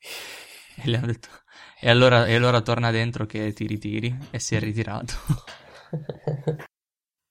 e 0.82 0.88
le 0.88 0.96
hanno 0.96 1.06
detto 1.08 1.28
e 1.78 1.90
allora, 1.90 2.24
e 2.24 2.34
allora 2.34 2.62
torna 2.62 2.90
dentro 2.90 3.26
che 3.26 3.52
ti 3.52 3.66
ritiri 3.66 4.16
e 4.30 4.38
si 4.38 4.54
è 4.54 4.58
ritirato. 4.58 5.12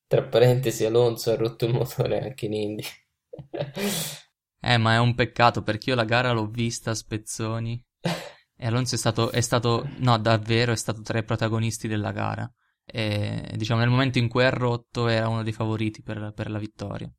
Tra 0.05 0.21
parentesi 0.21 0.85
Alonso 0.85 1.31
ha 1.31 1.35
rotto 1.37 1.65
il 1.65 1.73
motore 1.73 2.21
anche 2.21 2.45
in 2.45 2.53
Indy. 2.53 2.83
Eh, 4.59 4.77
ma 4.77 4.93
è 4.95 4.99
un 4.99 5.15
peccato 5.15 5.61
perché 5.61 5.91
io 5.91 5.95
la 5.95 6.05
gara 6.05 6.31
l'ho 6.31 6.47
vista 6.47 6.91
a 6.91 6.95
spezzoni. 6.95 7.83
E 8.57 8.67
Alonso 8.67 8.95
è 8.95 8.97
stato, 8.97 9.31
è 9.31 9.41
stato, 9.41 9.85
no, 9.97 10.17
davvero 10.17 10.71
è 10.71 10.77
stato 10.77 11.01
tra 11.01 11.17
i 11.17 11.25
protagonisti 11.25 11.89
della 11.89 12.13
gara. 12.13 12.49
E 12.85 13.51
diciamo 13.57 13.81
nel 13.81 13.89
momento 13.89 14.17
in 14.17 14.29
cui 14.29 14.43
è 14.43 14.49
rotto 14.49 15.09
era 15.09 15.27
uno 15.27 15.43
dei 15.43 15.51
favoriti 15.51 16.01
per, 16.01 16.31
per 16.33 16.49
la 16.49 16.57
vittoria. 16.57 17.11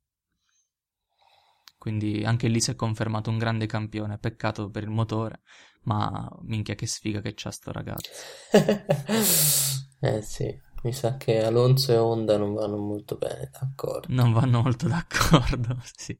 Quindi 1.77 2.23
anche 2.25 2.47
lì 2.47 2.59
si 2.59 2.71
è 2.71 2.75
confermato 2.75 3.29
un 3.29 3.37
grande 3.37 3.65
campione. 3.65 4.17
Peccato 4.17 4.69
per 4.69 4.83
il 4.83 4.89
motore, 4.89 5.41
ma 5.83 6.27
minchia 6.41 6.75
che 6.75 6.87
sfiga 6.87 7.21
che 7.21 7.33
c'ha 7.35 7.51
sto 7.51 7.71
ragazzo. 7.71 8.09
eh 10.01 10.21
sì, 10.21 10.59
mi 10.83 10.91
sa 10.91 11.17
che 11.17 11.43
Alonso 11.43 11.93
e 11.93 11.97
Honda 11.97 12.37
non 12.37 12.53
vanno 12.53 12.77
molto 12.77 13.15
bene 13.17 13.49
d'accordo. 13.51 14.07
Non 14.09 14.33
vanno 14.33 14.61
molto 14.61 14.87
d'accordo, 14.87 15.79
sì. 15.95 16.19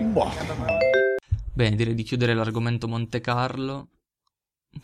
Boh. 0.00 0.30
Bene, 1.52 1.76
direi 1.76 1.94
di 1.94 2.02
chiudere 2.02 2.34
l'argomento 2.34 2.88
Monte 2.88 3.20
Carlo, 3.20 3.90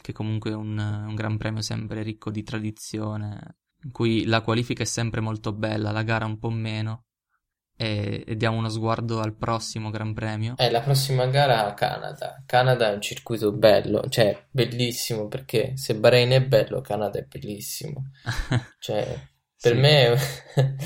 che 0.00 0.12
comunque 0.12 0.50
è 0.50 0.54
un, 0.54 0.78
un 0.78 1.14
gran 1.14 1.36
premio 1.36 1.62
sempre 1.62 2.02
ricco 2.02 2.30
di 2.30 2.42
tradizione, 2.42 3.56
in 3.82 3.90
cui 3.90 4.24
la 4.24 4.40
qualifica 4.40 4.82
è 4.82 4.86
sempre 4.86 5.20
molto 5.20 5.52
bella, 5.52 5.90
la 5.90 6.02
gara 6.02 6.24
un 6.24 6.38
po' 6.38 6.50
meno. 6.50 7.04
E, 7.76 8.24
e 8.26 8.36
diamo 8.36 8.58
uno 8.58 8.68
sguardo 8.68 9.20
al 9.20 9.34
prossimo 9.34 9.88
Gran 9.88 10.12
Premio. 10.12 10.54
Eh, 10.58 10.70
la 10.70 10.82
prossima 10.82 11.26
gara 11.28 11.64
a 11.66 11.72
Canada. 11.72 12.42
Canada 12.44 12.90
è 12.90 12.94
un 12.94 13.00
circuito 13.00 13.52
bello, 13.52 14.06
cioè 14.10 14.48
bellissimo 14.50 15.28
perché 15.28 15.78
se 15.78 15.96
Bahrain 15.96 16.30
è 16.32 16.44
bello, 16.44 16.82
Canada 16.82 17.18
è 17.18 17.24
bellissimo. 17.24 18.10
Cioè, 18.78 19.28
per, 19.60 19.72
Sì. 19.74 19.78
me, 19.78 20.16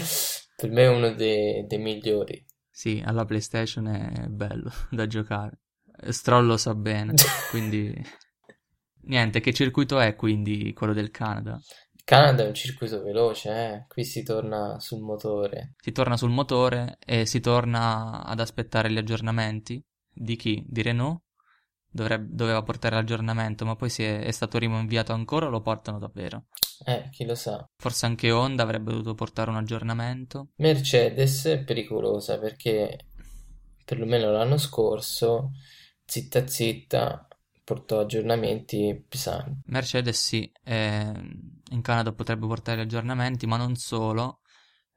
per 0.56 0.70
me 0.70 0.82
è 0.82 0.88
uno 0.88 1.12
dei, 1.14 1.66
dei 1.66 1.78
migliori. 1.78 2.44
Sì, 2.76 3.00
alla 3.06 3.24
PlayStation 3.24 3.87
è 3.87 4.26
bello 4.26 4.68
da 4.90 5.06
giocare. 5.06 5.60
Stroll 6.08 6.46
lo 6.46 6.56
sa 6.56 6.74
bene, 6.74 7.14
quindi... 7.50 7.94
Niente, 9.02 9.38
che 9.38 9.52
circuito 9.52 10.00
è 10.00 10.16
quindi 10.16 10.72
quello 10.72 10.92
del 10.92 11.12
Canada? 11.12 11.60
Canada 12.02 12.42
è 12.42 12.48
un 12.48 12.54
circuito 12.54 13.00
veloce, 13.00 13.50
eh? 13.50 13.84
Qui 13.87 14.04
si 14.04 14.24
torna 14.24 14.80
sul 14.80 15.02
motore. 15.02 15.74
Si 15.80 15.92
torna 15.92 16.16
sul 16.16 16.30
motore 16.30 16.98
e 16.98 17.26
si 17.26 17.38
torna 17.38 18.24
ad 18.24 18.40
aspettare 18.40 18.90
gli 18.90 18.98
aggiornamenti. 18.98 19.80
Di 20.12 20.34
chi? 20.34 20.64
Di 20.66 20.82
Renault? 20.82 21.22
Dovrebbe- 21.94 22.35
doveva 22.35 22.61
portare 22.64 22.96
l'aggiornamento, 22.96 23.64
ma 23.64 23.76
poi 23.76 23.88
si 23.88 24.02
è, 24.02 24.18
è 24.18 24.30
stato 24.33 24.59
rinviato 24.59 25.12
ancora 25.12 25.46
o 25.46 25.48
lo 25.50 25.61
portano 25.61 26.00
davvero? 26.00 26.46
Eh, 26.85 27.09
chi 27.12 27.24
lo 27.24 27.37
sa. 27.37 27.64
Forse 27.76 28.07
anche 28.07 28.33
Honda 28.33 28.64
avrebbe 28.64 28.90
dovuto 28.90 29.14
portare 29.14 29.50
un 29.50 29.57
aggiornamento. 29.57 30.48
Mercedes 30.57 31.44
è 31.44 31.62
pericolosa 31.62 32.40
perché 32.40 32.98
perlomeno 33.85 34.33
l'anno 34.33 34.57
scorso, 34.57 35.52
zitta 36.04 36.44
zitta, 36.48 37.28
portò 37.62 38.00
aggiornamenti 38.00 39.04
pesanti. 39.09 39.61
Mercedes 39.66 40.20
sì, 40.20 40.50
eh, 40.64 41.12
in 41.70 41.80
Canada 41.80 42.12
potrebbe 42.12 42.48
portare 42.48 42.80
aggiornamenti, 42.80 43.46
ma 43.46 43.57
non 43.57 43.76
solo. 43.76 44.40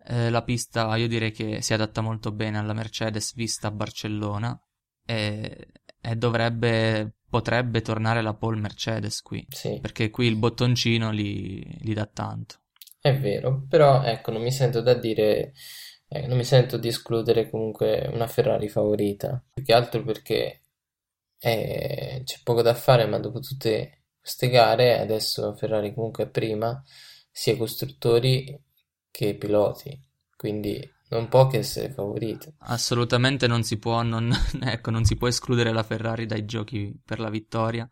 Eh, 0.03 0.31
la 0.31 0.41
pista 0.41 0.95
io 0.95 1.07
direi 1.07 1.31
che 1.31 1.61
si 1.61 1.75
adatta 1.75 2.01
molto 2.01 2.31
bene 2.31 2.57
alla 2.57 2.73
Mercedes 2.73 3.35
vista 3.35 3.67
a 3.67 3.71
Barcellona 3.71 4.59
e, 5.05 5.67
e 6.01 6.15
dovrebbe, 6.15 7.15
potrebbe 7.29 7.81
tornare 7.81 8.21
la 8.21 8.33
pole 8.33 8.59
Mercedes 8.59 9.21
qui, 9.21 9.47
Sì, 9.49 9.81
perché 9.81 10.09
qui 10.09 10.27
il 10.27 10.35
bottoncino 10.37 11.11
li, 11.11 11.61
li 11.81 11.93
dà 11.93 12.05
tanto. 12.05 12.55
è 12.99 13.17
vero, 13.17 13.65
però 13.69 14.03
ecco, 14.03 14.31
non 14.31 14.41
mi 14.41 14.51
sento 14.51 14.81
da 14.81 14.93
dire, 14.93 15.53
eh, 16.09 16.27
non 16.27 16.37
mi 16.37 16.43
sento 16.43 16.77
di 16.77 16.87
escludere 16.89 17.49
comunque 17.49 18.07
una 18.11 18.27
Ferrari 18.27 18.69
favorita, 18.69 19.41
più 19.53 19.63
che 19.63 19.73
altro 19.73 20.03
perché 20.03 20.63
eh, 21.39 22.21
c'è 22.23 22.37
poco 22.43 22.61
da 22.61 22.73
fare, 22.73 23.05
ma 23.05 23.19
dopo 23.19 23.39
tutte 23.39 24.03
queste 24.19 24.49
gare, 24.49 24.99
adesso 24.99 25.55
Ferrari 25.55 25.93
comunque 25.93 26.25
è 26.25 26.29
prima, 26.29 26.83
sia 27.31 27.55
costruttori 27.57 28.59
che 29.11 29.35
piloti, 29.35 29.99
quindi 30.35 30.79
non 31.09 31.27
può 31.27 31.47
che 31.47 31.57
essere 31.59 31.89
favorita. 31.91 32.51
Assolutamente 32.59 33.47
non 33.47 33.63
si 33.63 33.77
può, 33.77 34.01
non, 34.03 34.31
ecco, 34.61 34.91
non 34.91 35.05
si 35.05 35.15
può 35.15 35.27
escludere 35.27 35.71
la 35.71 35.83
Ferrari 35.83 36.25
dai 36.25 36.45
giochi 36.45 36.93
per 37.03 37.19
la 37.19 37.29
vittoria, 37.29 37.87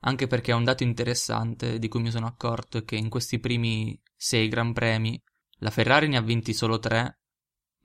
anche 0.00 0.26
perché 0.26 0.52
un 0.52 0.64
dato 0.64 0.82
interessante 0.82 1.78
di 1.78 1.88
cui 1.88 2.00
mi 2.02 2.10
sono 2.10 2.26
accorto 2.26 2.78
è 2.78 2.84
che 2.84 2.96
in 2.96 3.08
questi 3.08 3.38
primi 3.38 4.00
sei 4.14 4.48
Gran 4.48 4.72
Premi 4.72 5.20
la 5.58 5.70
Ferrari 5.70 6.08
ne 6.08 6.16
ha 6.16 6.22
vinti 6.22 6.52
solo 6.54 6.78
tre, 6.78 7.20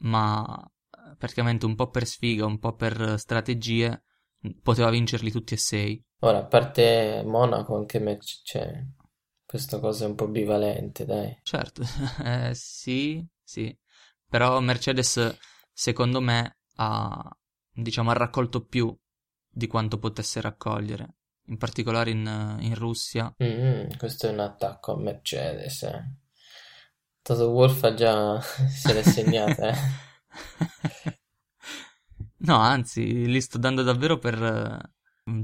ma 0.01 0.45
eh, 0.63 1.15
praticamente 1.17 1.65
un 1.65 1.75
po' 1.75 1.89
per 1.89 2.05
sfiga, 2.07 2.45
un 2.45 2.59
po' 2.59 2.73
per 2.75 3.15
strategie, 3.19 4.03
poteva 4.61 4.89
vincerli 4.89 5.31
tutti 5.31 5.53
e 5.53 5.57
sei. 5.57 6.03
Ora, 6.19 6.39
a 6.39 6.45
parte 6.45 7.23
Monaco, 7.25 7.75
anche 7.75 7.99
Merc- 7.99 8.41
cioè, 8.43 8.83
questa 9.45 9.79
cosa 9.79 10.05
è 10.05 10.07
un 10.07 10.15
po' 10.15 10.27
bivalente, 10.27 11.05
dai. 11.05 11.37
Certo, 11.43 11.83
eh, 12.23 12.51
sì, 12.53 13.25
sì. 13.43 13.75
Però 14.29 14.59
Mercedes, 14.59 15.37
secondo 15.71 16.19
me, 16.19 16.57
ha, 16.75 17.37
diciamo, 17.71 18.11
ha 18.11 18.13
raccolto 18.13 18.65
più 18.65 18.95
di 19.47 19.67
quanto 19.67 19.97
potesse 19.97 20.41
raccogliere. 20.41 21.15
In 21.47 21.57
particolare 21.57 22.09
in, 22.11 22.57
in 22.59 22.75
Russia. 22.75 23.33
Mm, 23.41 23.91
questo 23.97 24.27
è 24.27 24.31
un 24.31 24.39
attacco 24.39 24.93
a 24.93 24.97
Mercedes, 24.97 25.83
eh. 25.83 26.03
Toto 27.21 27.49
Wolff 27.49 27.83
ha 27.83 27.93
già 27.93 28.39
se 28.41 28.93
l'è 28.93 29.03
segnata, 29.03 29.69
eh. 29.69 29.75
no, 32.39 32.57
anzi, 32.57 33.25
li 33.25 33.41
sto 33.41 33.57
dando 33.57 33.83
davvero 33.83 34.17
per... 34.17 34.95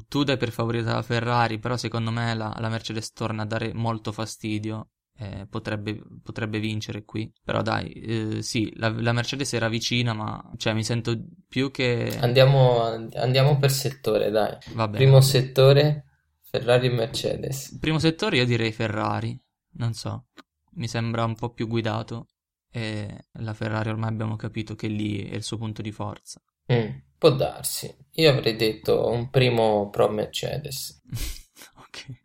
Tu 0.07 0.23
dai 0.23 0.37
per 0.37 0.51
favorita 0.51 0.93
la 0.93 1.01
Ferrari, 1.01 1.59
però 1.59 1.75
secondo 1.75 2.09
me 2.09 2.33
la, 2.35 2.55
la 2.57 2.69
Mercedes 2.69 3.11
torna 3.11 3.43
a 3.43 3.45
dare 3.45 3.73
molto 3.73 4.13
fastidio 4.13 4.91
eh, 5.17 5.47
potrebbe, 5.49 6.01
potrebbe, 6.21 6.59
vincere 6.59 7.03
qui. 7.03 7.31
Però 7.43 7.61
dai, 7.61 7.91
eh, 7.91 8.41
sì, 8.41 8.71
la, 8.75 8.89
la, 8.89 9.13
Mercedes 9.13 9.53
era 9.53 9.69
vicina, 9.69 10.13
ma 10.13 10.51
cioè, 10.57 10.73
mi 10.73 10.83
sento 10.83 11.17
più 11.47 11.71
che... 11.71 12.17
Andiamo, 12.19 12.81
andiamo 13.15 13.57
per 13.57 13.71
settore, 13.71 14.31
dai. 14.31 14.57
Va 14.73 14.87
bene. 14.87 15.03
Primo 15.03 15.21
settore, 15.21 16.05
Ferrari 16.41 16.87
e 16.87 16.91
Mercedes. 16.91 17.77
Primo 17.79 17.99
settore 17.99 18.37
io 18.37 18.45
direi 18.45 18.71
Ferrari, 18.71 19.39
non 19.73 19.93
so, 19.93 20.27
mi 20.75 20.87
sembra 20.87 21.23
un 21.23 21.35
po' 21.35 21.51
più 21.51 21.67
guidato 21.67 22.27
e 22.71 23.25
la 23.33 23.53
Ferrari 23.53 23.89
ormai 23.89 24.09
abbiamo 24.09 24.35
capito 24.35 24.73
che 24.73 24.87
lì 24.87 25.29
è 25.29 25.35
il 25.35 25.43
suo 25.43 25.57
punto 25.57 25.81
di 25.81 25.91
forza. 25.91 26.41
Mm, 26.71 26.89
può 27.17 27.31
darsi. 27.31 27.93
Io 28.13 28.31
avrei 28.31 28.55
detto 28.55 29.09
un 29.09 29.29
primo 29.29 29.89
pro 29.89 30.09
Mercedes. 30.09 31.01
ok. 31.77 32.22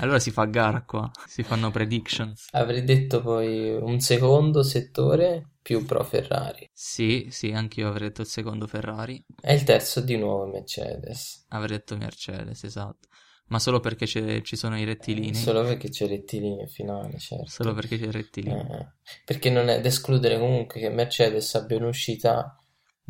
Allora 0.00 0.18
si 0.18 0.30
fa 0.30 0.44
gara 0.46 0.82
qua, 0.82 1.10
si 1.26 1.42
fanno 1.42 1.70
predictions. 1.70 2.48
Avrei 2.52 2.84
detto 2.84 3.20
poi 3.20 3.70
un 3.70 4.00
secondo 4.00 4.62
settore 4.62 5.50
più 5.62 5.84
pro 5.84 6.02
Ferrari. 6.02 6.68
Sì, 6.72 7.28
sì, 7.30 7.52
anch'io 7.52 7.88
avrei 7.88 8.08
detto 8.08 8.22
il 8.22 8.26
secondo 8.26 8.66
Ferrari. 8.66 9.22
E 9.42 9.54
il 9.54 9.62
terzo 9.62 10.00
di 10.00 10.16
nuovo 10.16 10.46
Mercedes. 10.46 11.44
Avrei 11.48 11.76
detto 11.76 11.96
Mercedes, 11.96 12.64
esatto. 12.64 13.08
Ma 13.48 13.58
solo 13.58 13.80
perché 13.80 14.06
ci 14.06 14.56
sono 14.56 14.78
i 14.78 14.84
rettilini. 14.84 15.34
Solo 15.34 15.64
perché 15.64 15.88
c'è 15.88 16.04
il 16.04 16.10
rettilineo 16.10 16.66
finale, 16.66 17.18
certo. 17.18 17.50
Solo 17.50 17.74
perché 17.74 17.98
c'è 17.98 18.06
il 18.06 18.12
rettilineo. 18.12 18.78
Eh, 18.78 18.92
perché 19.24 19.50
non 19.50 19.68
è 19.68 19.80
da 19.80 19.88
escludere 19.88 20.38
comunque 20.38 20.80
che 20.80 20.88
Mercedes 20.88 21.54
abbia 21.56 21.78
un'uscita 21.78 22.59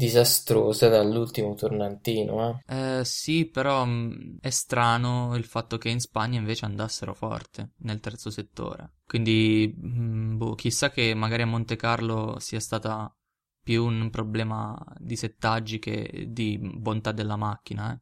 disastrosa 0.00 0.88
dall'ultimo 0.88 1.52
tornantino. 1.54 2.62
Eh? 2.66 2.98
Eh, 3.00 3.04
sì, 3.04 3.44
però 3.44 3.84
mh, 3.84 3.90
mm, 3.90 4.36
è 4.40 4.48
strano 4.48 5.36
il 5.36 5.44
fatto 5.44 5.76
che 5.76 5.90
in 5.90 6.00
Spagna 6.00 6.38
invece 6.38 6.64
andassero 6.64 7.12
forte 7.12 7.72
nel 7.80 8.00
terzo 8.00 8.30
settore. 8.30 8.94
Quindi, 9.06 9.74
mh, 9.76 10.02
mm, 10.02 10.36
boh, 10.38 10.54
chissà 10.54 10.88
che 10.90 11.12
magari 11.12 11.42
a 11.42 11.46
Monte 11.46 11.76
Carlo 11.76 12.38
sia 12.38 12.60
stata 12.60 13.14
più 13.62 13.84
un 13.84 14.08
problema 14.08 14.74
di 14.96 15.16
settaggi 15.16 15.78
che 15.78 16.24
di 16.28 16.58
bontà 16.58 17.12
della 17.12 17.36
macchina. 17.36 17.92
Eh. 17.92 18.00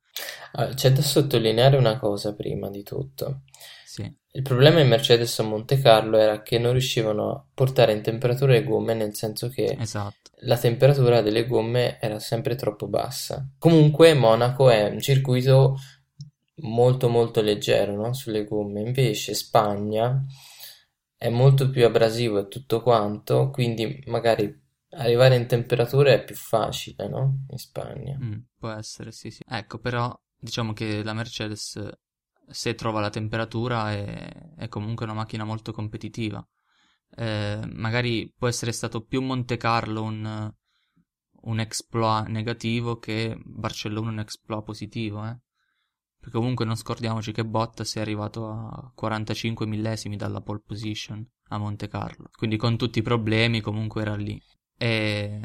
Ah, 0.52 0.68
c'è 0.68 0.92
da 0.92 1.02
sottolineare 1.02 1.76
una 1.76 1.98
cosa 1.98 2.32
prima 2.32 2.70
di 2.70 2.84
tutto. 2.84 3.42
Sì. 3.84 4.08
Il 4.38 4.44
problema 4.44 4.78
in 4.78 4.86
Mercedes 4.86 5.36
a 5.40 5.42
Monte 5.42 5.80
Carlo 5.80 6.16
era 6.16 6.42
che 6.42 6.60
non 6.60 6.70
riuscivano 6.70 7.32
a 7.32 7.44
portare 7.52 7.92
in 7.92 8.02
temperatura 8.02 8.52
le 8.52 8.62
gomme, 8.62 8.94
nel 8.94 9.12
senso 9.16 9.48
che 9.48 9.76
esatto 9.76 10.28
la 10.42 10.56
temperatura 10.56 11.22
delle 11.22 11.44
gomme 11.44 11.98
era 12.00 12.20
sempre 12.20 12.54
troppo 12.54 12.86
bassa. 12.86 13.48
Comunque 13.58 14.14
Monaco 14.14 14.70
è 14.70 14.88
un 14.88 15.00
circuito 15.00 15.76
molto 16.60 17.08
molto 17.08 17.40
leggero 17.40 17.96
no? 17.96 18.12
sulle 18.12 18.44
gomme, 18.44 18.82
invece 18.82 19.34
Spagna 19.34 20.24
è 21.16 21.28
molto 21.30 21.68
più 21.70 21.84
abrasivo 21.84 22.38
e 22.38 22.46
tutto 22.46 22.80
quanto, 22.80 23.50
quindi 23.50 24.00
magari 24.06 24.66
arrivare 24.90 25.34
in 25.34 25.46
temperatura 25.46 26.12
è 26.12 26.22
più 26.22 26.36
facile, 26.36 27.08
no? 27.08 27.44
In 27.50 27.58
Spagna. 27.58 28.16
Mm, 28.22 28.38
può 28.56 28.68
essere, 28.70 29.10
sì, 29.10 29.32
sì. 29.32 29.42
Ecco, 29.44 29.78
però 29.78 30.16
diciamo 30.36 30.72
che 30.72 31.02
la 31.02 31.14
Mercedes 31.14 31.76
se 32.50 32.74
trova 32.74 33.00
la 33.00 33.10
temperatura 33.10 33.92
è, 33.92 34.54
è 34.56 34.68
comunque 34.68 35.04
una 35.04 35.14
macchina 35.14 35.44
molto 35.44 35.72
competitiva 35.72 36.46
eh, 37.16 37.60
magari 37.72 38.32
può 38.36 38.48
essere 38.48 38.72
stato 38.72 39.02
più 39.02 39.22
Monte 39.22 39.56
Carlo 39.56 40.02
un, 40.02 40.52
un 41.40 41.60
exploit 41.60 42.26
negativo 42.26 42.98
che 42.98 43.38
Barcellona 43.42 44.10
un 44.10 44.18
exploit 44.18 44.64
positivo, 44.64 45.26
eh? 45.26 45.38
Perché 46.18 46.36
comunque 46.36 46.64
non 46.64 46.74
scordiamoci 46.74 47.32
che 47.32 47.44
Bottas 47.44 47.94
è 47.94 48.00
arrivato 48.00 48.48
a 48.48 48.92
45 48.94 49.66
millesimi 49.66 50.16
dalla 50.16 50.40
pole 50.40 50.62
position 50.66 51.24
a 51.50 51.58
Monte 51.58 51.86
Carlo. 51.86 52.28
Quindi 52.36 52.56
con 52.56 52.76
tutti 52.76 52.98
i 52.98 53.02
problemi 53.02 53.60
comunque 53.60 54.02
era 54.02 54.16
lì. 54.16 54.40
E 54.76 55.38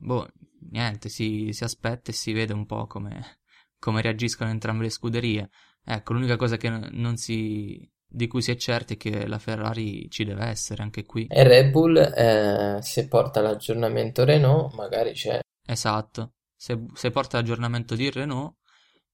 boh, 0.00 0.28
niente, 0.70 1.08
si, 1.08 1.52
si 1.52 1.64
aspetta 1.64 2.10
e 2.10 2.14
si 2.14 2.32
vede 2.32 2.52
un 2.52 2.66
po' 2.66 2.86
come, 2.86 3.40
come 3.78 4.02
reagiscono 4.02 4.50
entrambe 4.50 4.84
le 4.84 4.90
scuderie. 4.90 5.50
Ecco, 5.84 6.12
l'unica 6.12 6.36
cosa 6.36 6.56
che 6.56 6.68
non 6.68 7.16
si, 7.16 7.90
di 8.06 8.26
cui 8.28 8.42
si 8.42 8.50
è 8.50 8.56
certi 8.56 8.96
che 8.96 9.26
la 9.26 9.38
Ferrari 9.38 10.08
ci 10.10 10.24
deve 10.24 10.44
essere 10.46 10.82
anche 10.82 11.04
qui. 11.04 11.26
E 11.28 11.42
Red 11.42 11.70
Bull, 11.70 11.96
eh, 11.96 12.78
se 12.80 13.08
porta 13.08 13.40
l'aggiornamento 13.40 14.24
Renault, 14.24 14.74
magari 14.74 15.12
c'è. 15.12 15.40
Esatto, 15.66 16.34
se, 16.54 16.86
se 16.94 17.10
porta 17.10 17.38
l'aggiornamento 17.38 17.94
di 17.94 18.10
Renault 18.10 18.56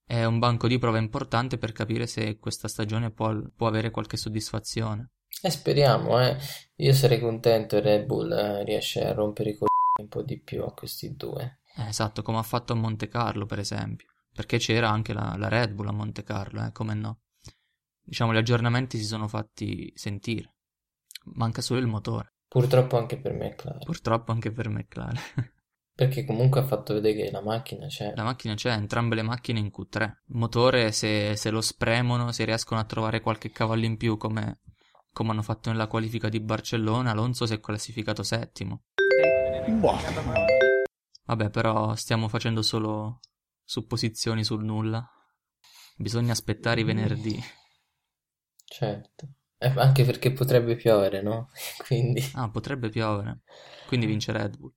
è 0.05 0.25
un 0.25 0.39
banco 0.39 0.69
di 0.69 0.79
prova 0.79 0.99
importante 0.99 1.59
per 1.59 1.73
capire 1.73 2.07
se 2.07 2.39
questa 2.39 2.67
stagione 2.67 3.11
può, 3.11 3.35
può 3.55 3.67
avere 3.67 3.91
qualche 3.91 4.17
soddisfazione. 4.17 5.11
E 5.41 5.51
speriamo, 5.51 6.21
eh. 6.21 6.37
Io 6.77 6.93
sarei 6.93 7.21
contento 7.21 7.81
Red 7.81 8.07
Bull 8.07 8.33
eh, 8.33 8.65
riesce 8.65 9.05
a 9.05 9.13
rompere 9.13 9.51
i 9.51 9.53
coglioni 9.53 10.01
un 10.01 10.09
po' 10.09 10.23
di 10.23 10.41
più 10.41 10.63
a 10.65 10.73
questi 10.73 11.15
due. 11.15 11.61
Eh, 11.77 11.89
esatto, 11.89 12.23
come 12.23 12.39
ha 12.39 12.43
fatto 12.43 12.73
a 12.73 12.77
Monte 12.77 13.09
Carlo, 13.09 13.47
per 13.47 13.59
esempio. 13.59 14.09
Perché 14.39 14.59
c'era 14.59 14.89
anche 14.89 15.13
la, 15.13 15.35
la 15.37 15.49
Red 15.49 15.73
Bull 15.73 15.89
a 15.89 15.93
Monte 15.93 16.23
Carlo, 16.23 16.65
eh, 16.65 16.71
come 16.71 16.95
no 16.95 17.23
diciamo, 18.09 18.33
gli 18.33 18.39
aggiornamenti 18.39 18.99
si 18.99 19.05
sono 19.05 19.29
fatti 19.29 19.93
sentire. 19.95 20.55
Manca 21.35 21.61
solo 21.61 21.81
il 21.81 21.87
motore. 21.87 22.35
Purtroppo 22.49 22.97
anche 22.97 23.19
per 23.19 23.35
McLaren. 23.35 23.81
Purtroppo 23.85 24.33
anche 24.33 24.51
per 24.51 24.69
McLaren. 24.71 25.21
Perché 25.99 26.25
comunque 26.25 26.61
ha 26.61 26.65
fatto 26.65 26.95
vedere 26.95 27.25
che 27.25 27.31
la 27.31 27.43
macchina 27.43 27.87
c'è. 27.87 28.13
La 28.15 28.23
macchina 28.23 28.55
c'è, 28.55 28.71
entrambe 28.71 29.15
le 29.15 29.23
macchine 29.23 29.59
in 29.59 29.71
Q3. 29.77 30.03
Il 30.29 30.37
motore, 30.37 30.93
se, 30.93 31.37
se 31.37 31.51
lo 31.51 31.61
spremono, 31.61 32.33
se 32.33 32.45
riescono 32.45 32.81
a 32.81 32.85
trovare 32.85 33.21
qualche 33.21 33.51
cavallo 33.51 33.85
in 33.85 33.97
più 33.97 34.17
come, 34.17 34.61
come 35.13 35.31
hanno 35.33 35.43
fatto 35.43 35.71
nella 35.71 35.89
qualifica 35.89 36.29
di 36.29 36.41
Barcellona, 36.41 37.11
Alonso 37.11 37.47
si 37.47 37.55
è 37.55 37.61
classificato 37.61 38.23
settimo. 38.23 38.85
Boh. 39.67 39.99
Vabbè, 41.27 41.51
però 41.51 41.95
stiamo 41.97 42.29
facendo 42.29 42.63
solo 42.63 43.21
supposizioni 43.69 44.45
sul 44.45 44.65
nulla. 44.65 45.07
Bisogna 45.95 46.33
aspettare 46.33 46.81
i 46.81 46.85
venerdì. 46.85 47.39
Certo. 48.65 49.29
Eh, 49.59 49.73
anche 49.77 50.05
perché 50.05 50.33
potrebbe 50.33 50.75
piovere, 50.75 51.21
no? 51.21 51.51
Quindi... 51.87 52.25
Ah, 52.33 52.49
potrebbe 52.49 52.89
piovere. 52.89 53.41
Quindi 53.87 54.07
vince 54.07 54.33
Red 54.33 54.57
Bull. 54.57 54.73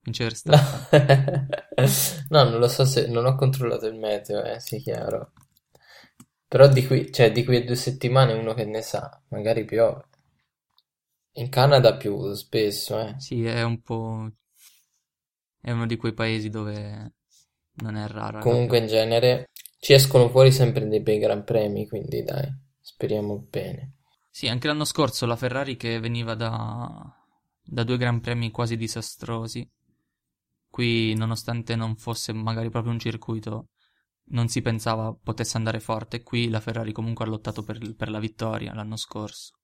Vince 0.00 0.22
Verstappen. 0.22 1.48
No. 1.76 1.86
no, 2.44 2.50
non 2.50 2.60
lo 2.60 2.68
so 2.68 2.84
se... 2.84 3.08
Non 3.08 3.26
ho 3.26 3.34
controllato 3.34 3.86
il 3.86 3.98
meteo, 3.98 4.44
eh, 4.44 4.60
sì, 4.60 4.78
chiaro. 4.78 5.32
Però 6.46 6.68
di 6.68 6.86
qui, 6.86 7.10
cioè, 7.10 7.32
di 7.32 7.44
qui 7.44 7.56
a 7.56 7.64
due 7.64 7.74
settimane 7.74 8.32
uno 8.32 8.54
che 8.54 8.64
ne 8.64 8.80
sa, 8.80 9.20
magari 9.30 9.64
piove. 9.64 10.04
In 11.32 11.48
Canada 11.48 11.96
più 11.96 12.32
spesso, 12.34 13.00
eh. 13.00 13.18
Sì, 13.18 13.44
è 13.44 13.62
un 13.64 13.82
po'... 13.82 14.30
È 15.60 15.72
uno 15.72 15.86
di 15.86 15.96
quei 15.96 16.14
paesi 16.14 16.48
dove 16.48 17.15
non 17.76 17.96
è 17.96 18.06
raro. 18.06 18.40
Comunque 18.40 18.78
in 18.78 18.86
genere 18.86 19.50
ci 19.78 19.92
escono 19.92 20.28
fuori 20.28 20.52
sempre 20.52 20.86
dei 20.86 21.00
bei 21.00 21.18
gran 21.18 21.44
premi, 21.44 21.86
quindi 21.86 22.22
dai. 22.22 22.64
Speriamo 22.80 23.46
bene. 23.50 23.94
Sì, 24.30 24.48
anche 24.48 24.68
l'anno 24.68 24.84
scorso 24.84 25.26
la 25.26 25.34
Ferrari 25.34 25.76
che 25.76 25.98
veniva 25.98 26.34
da, 26.34 27.10
da 27.62 27.84
due 27.84 27.96
Gran 27.96 28.20
Premi 28.20 28.50
quasi 28.50 28.76
disastrosi. 28.76 29.68
Qui, 30.68 31.14
nonostante 31.14 31.74
non 31.74 31.96
fosse 31.96 32.32
magari 32.32 32.68
proprio 32.68 32.92
un 32.92 32.98
circuito, 32.98 33.70
non 34.26 34.48
si 34.48 34.60
pensava 34.60 35.16
potesse 35.20 35.56
andare 35.56 35.80
forte. 35.80 36.22
Qui 36.22 36.48
la 36.48 36.60
Ferrari 36.60 36.92
comunque 36.92 37.24
ha 37.24 37.28
lottato 37.28 37.62
per, 37.62 37.94
per 37.96 38.10
la 38.10 38.18
vittoria 38.18 38.74
l'anno 38.74 38.96
scorso, 38.96 39.54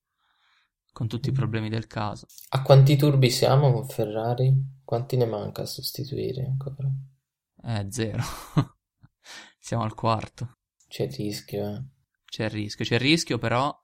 con 0.91 1.07
tutti 1.07 1.29
i 1.29 1.33
problemi 1.33 1.69
del 1.69 1.87
caso. 1.87 2.27
A 2.51 2.63
quanti 2.63 2.97
turbi 2.97 3.31
siamo 3.31 3.73
con 3.73 3.87
Ferrari? 3.87 4.53
Quanti 4.85 5.17
ne 5.17 5.27
manca 5.27 5.63
a 5.63 5.67
sostituire 5.67 6.45
ancora? 6.47 6.89
Eh, 7.65 7.87
zero. 7.91 8.23
siamo 9.59 9.85
al 9.85 9.95
quarto. 9.95 10.57
C'è 10.89 11.05
il 11.05 11.13
rischio, 11.13 11.69
eh. 11.69 11.83
C'è 12.25 12.45
il 12.45 12.51
rischio, 12.51 12.85
c'è 12.85 12.95
il 12.95 13.01
rischio 13.01 13.39
però, 13.39 13.75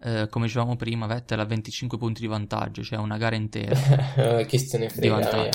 eh, 0.00 0.28
come 0.30 0.46
dicevamo 0.46 0.76
prima, 0.76 1.06
Vettel 1.06 1.40
ha 1.40 1.44
25 1.44 1.98
punti 1.98 2.20
di 2.20 2.26
vantaggio, 2.26 2.82
cioè 2.82 2.98
una 2.98 3.16
gara 3.16 3.36
intera. 3.36 4.44
Chi 4.46 4.58
se 4.58 4.78
ne 4.78 4.88
frega, 4.88 5.48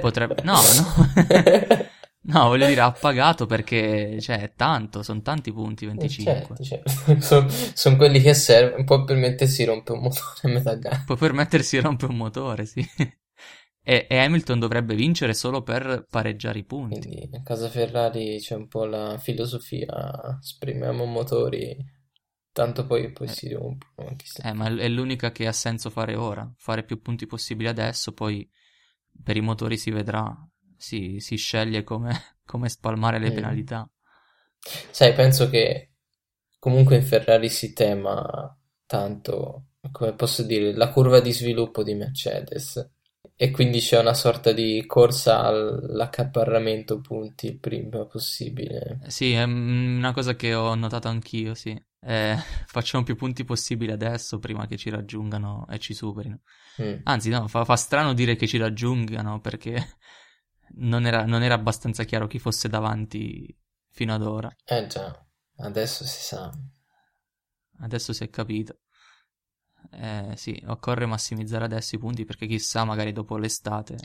Potrebbe... 0.00 0.36
No, 0.44 0.54
no. 0.54 1.86
No, 2.20 2.48
voglio 2.48 2.66
dire, 2.66 2.82
ha 2.82 2.92
pagato 2.92 3.46
perché, 3.46 4.20
cioè, 4.20 4.40
è 4.40 4.52
tanto, 4.54 5.02
sono 5.02 5.22
tanti 5.22 5.50
punti, 5.50 5.86
25. 5.86 6.32
Certo, 6.32 6.62
certo. 6.62 7.20
Sono 7.20 7.48
son 7.48 7.96
quelli 7.96 8.20
che 8.20 8.34
servono, 8.34 8.84
può 8.84 9.02
permettersi 9.04 9.62
di 9.62 9.64
rompere 9.64 9.96
un 9.96 10.04
motore 10.04 10.40
a 10.42 10.48
metà 10.48 10.74
gara. 10.74 11.02
Può 11.06 11.16
permettersi 11.16 11.76
di 11.76 11.82
rompere 11.82 12.12
un 12.12 12.18
motore, 12.18 12.66
sì. 12.66 12.86
E, 13.94 14.06
e 14.08 14.18
Hamilton 14.18 14.58
dovrebbe 14.58 14.94
vincere 14.94 15.34
solo 15.34 15.62
per 15.62 16.06
pareggiare 16.10 16.58
i 16.60 16.64
punti. 16.64 17.10
Quindi 17.10 17.28
a 17.32 17.42
casa 17.42 17.68
Ferrari 17.68 18.38
c'è 18.40 18.54
un 18.54 18.66
po' 18.68 18.84
la 18.84 19.16
filosofia, 19.18 20.38
spremiamo 20.40 21.04
motori, 21.04 21.76
tanto 22.52 22.84
poi, 22.86 23.12
poi 23.12 23.28
Eh, 23.28 23.28
si 23.28 23.52
rompono, 23.52 24.16
eh, 24.42 24.52
ma 24.52 24.66
è 24.68 24.88
l'unica 24.88 25.30
che 25.32 25.46
ha 25.46 25.52
senso 25.52 25.90
fare 25.90 26.14
ora. 26.16 26.50
Fare 26.56 26.84
più 26.84 27.00
punti 27.00 27.26
possibili 27.26 27.68
adesso, 27.68 28.12
poi 28.12 28.48
per 29.22 29.36
i 29.36 29.40
motori 29.40 29.76
si 29.76 29.90
vedrà. 29.90 30.34
Si, 30.76 31.20
si 31.20 31.36
sceglie 31.36 31.82
come, 31.84 32.12
come 32.44 32.68
spalmare 32.68 33.18
le 33.18 33.30
Mm. 33.30 33.32
penalità. 33.32 33.88
Sai, 34.90 35.12
penso 35.14 35.48
che 35.50 35.92
comunque 36.58 36.96
in 36.96 37.02
Ferrari 37.04 37.48
si 37.48 37.72
tema 37.72 38.56
tanto, 38.86 39.66
come 39.92 40.14
posso 40.14 40.42
dire, 40.42 40.74
la 40.74 40.90
curva 40.90 41.20
di 41.20 41.32
sviluppo 41.32 41.82
di 41.82 41.94
Mercedes 41.94 42.90
e 43.40 43.52
quindi 43.52 43.78
c'è 43.78 44.00
una 44.00 44.14
sorta 44.14 44.50
di 44.50 44.82
corsa 44.84 45.44
all'accaparramento 45.44 47.00
punti 47.00 47.46
il 47.46 47.60
prima 47.60 48.04
possibile. 48.04 48.98
Sì, 49.06 49.30
è 49.30 49.44
una 49.44 50.12
cosa 50.12 50.34
che 50.34 50.54
ho 50.54 50.74
notato 50.74 51.06
anch'io, 51.06 51.54
sì. 51.54 51.80
Eh, 52.00 52.36
facciamo 52.66 53.04
più 53.04 53.14
punti 53.14 53.44
possibili 53.44 53.92
adesso 53.92 54.40
prima 54.40 54.66
che 54.66 54.76
ci 54.76 54.90
raggiungano 54.90 55.68
e 55.70 55.78
ci 55.78 55.94
superino. 55.94 56.40
Mm. 56.82 56.96
Anzi, 57.04 57.30
no, 57.30 57.46
fa, 57.46 57.64
fa 57.64 57.76
strano 57.76 58.12
dire 58.12 58.34
che 58.34 58.48
ci 58.48 58.58
raggiungano 58.58 59.40
perché 59.40 59.98
non 60.78 61.06
era, 61.06 61.24
non 61.24 61.44
era 61.44 61.54
abbastanza 61.54 62.02
chiaro 62.02 62.26
chi 62.26 62.40
fosse 62.40 62.68
davanti 62.68 63.56
fino 63.92 64.14
ad 64.14 64.22
ora. 64.22 64.52
Eh 64.64 64.88
già, 64.88 65.16
adesso 65.58 66.04
si 66.04 66.22
sa. 66.22 66.50
Adesso 67.78 68.12
si 68.12 68.24
è 68.24 68.30
capito. 68.30 68.80
Eh, 69.90 70.32
sì, 70.36 70.60
occorre 70.66 71.06
massimizzare 71.06 71.64
adesso 71.64 71.94
i 71.94 71.98
punti 71.98 72.24
perché 72.24 72.46
chissà, 72.46 72.84
magari 72.84 73.12
dopo 73.12 73.36
l'estate, 73.36 73.96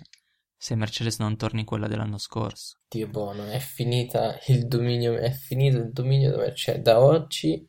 se 0.56 0.76
Mercedes 0.76 1.20
non 1.20 1.36
torni 1.36 1.66
quella 1.66 1.88
dell'anno 1.88 2.18
scorso. 2.18 2.78
Dio 2.88 3.08
buono, 3.08 3.46
è 3.46 3.60
finita 3.60 4.40
il 4.48 4.68
dominio, 4.68 5.18
è 5.18 5.32
finito 5.32 5.78
il 5.78 5.92
dominio 5.92 6.38
Mercedes. 6.38 6.82
Da 6.82 7.00
oggi 7.00 7.68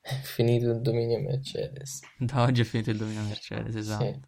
è 0.00 0.14
finito 0.22 0.70
il 0.70 0.80
dominio 0.80 1.20
Mercedes. 1.20 2.00
Da 2.18 2.42
oggi 2.42 2.60
è 2.60 2.64
finito 2.64 2.90
il 2.90 2.98
dominio 2.98 3.22
Mercedes, 3.22 3.74
esatto. 3.74 4.04
Sì. 4.04 4.20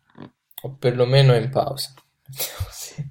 O 0.63 0.75
perlomeno 0.75 1.33
è 1.33 1.39
in 1.39 1.51
pausa. 1.51 1.93
Sì. 2.71 3.05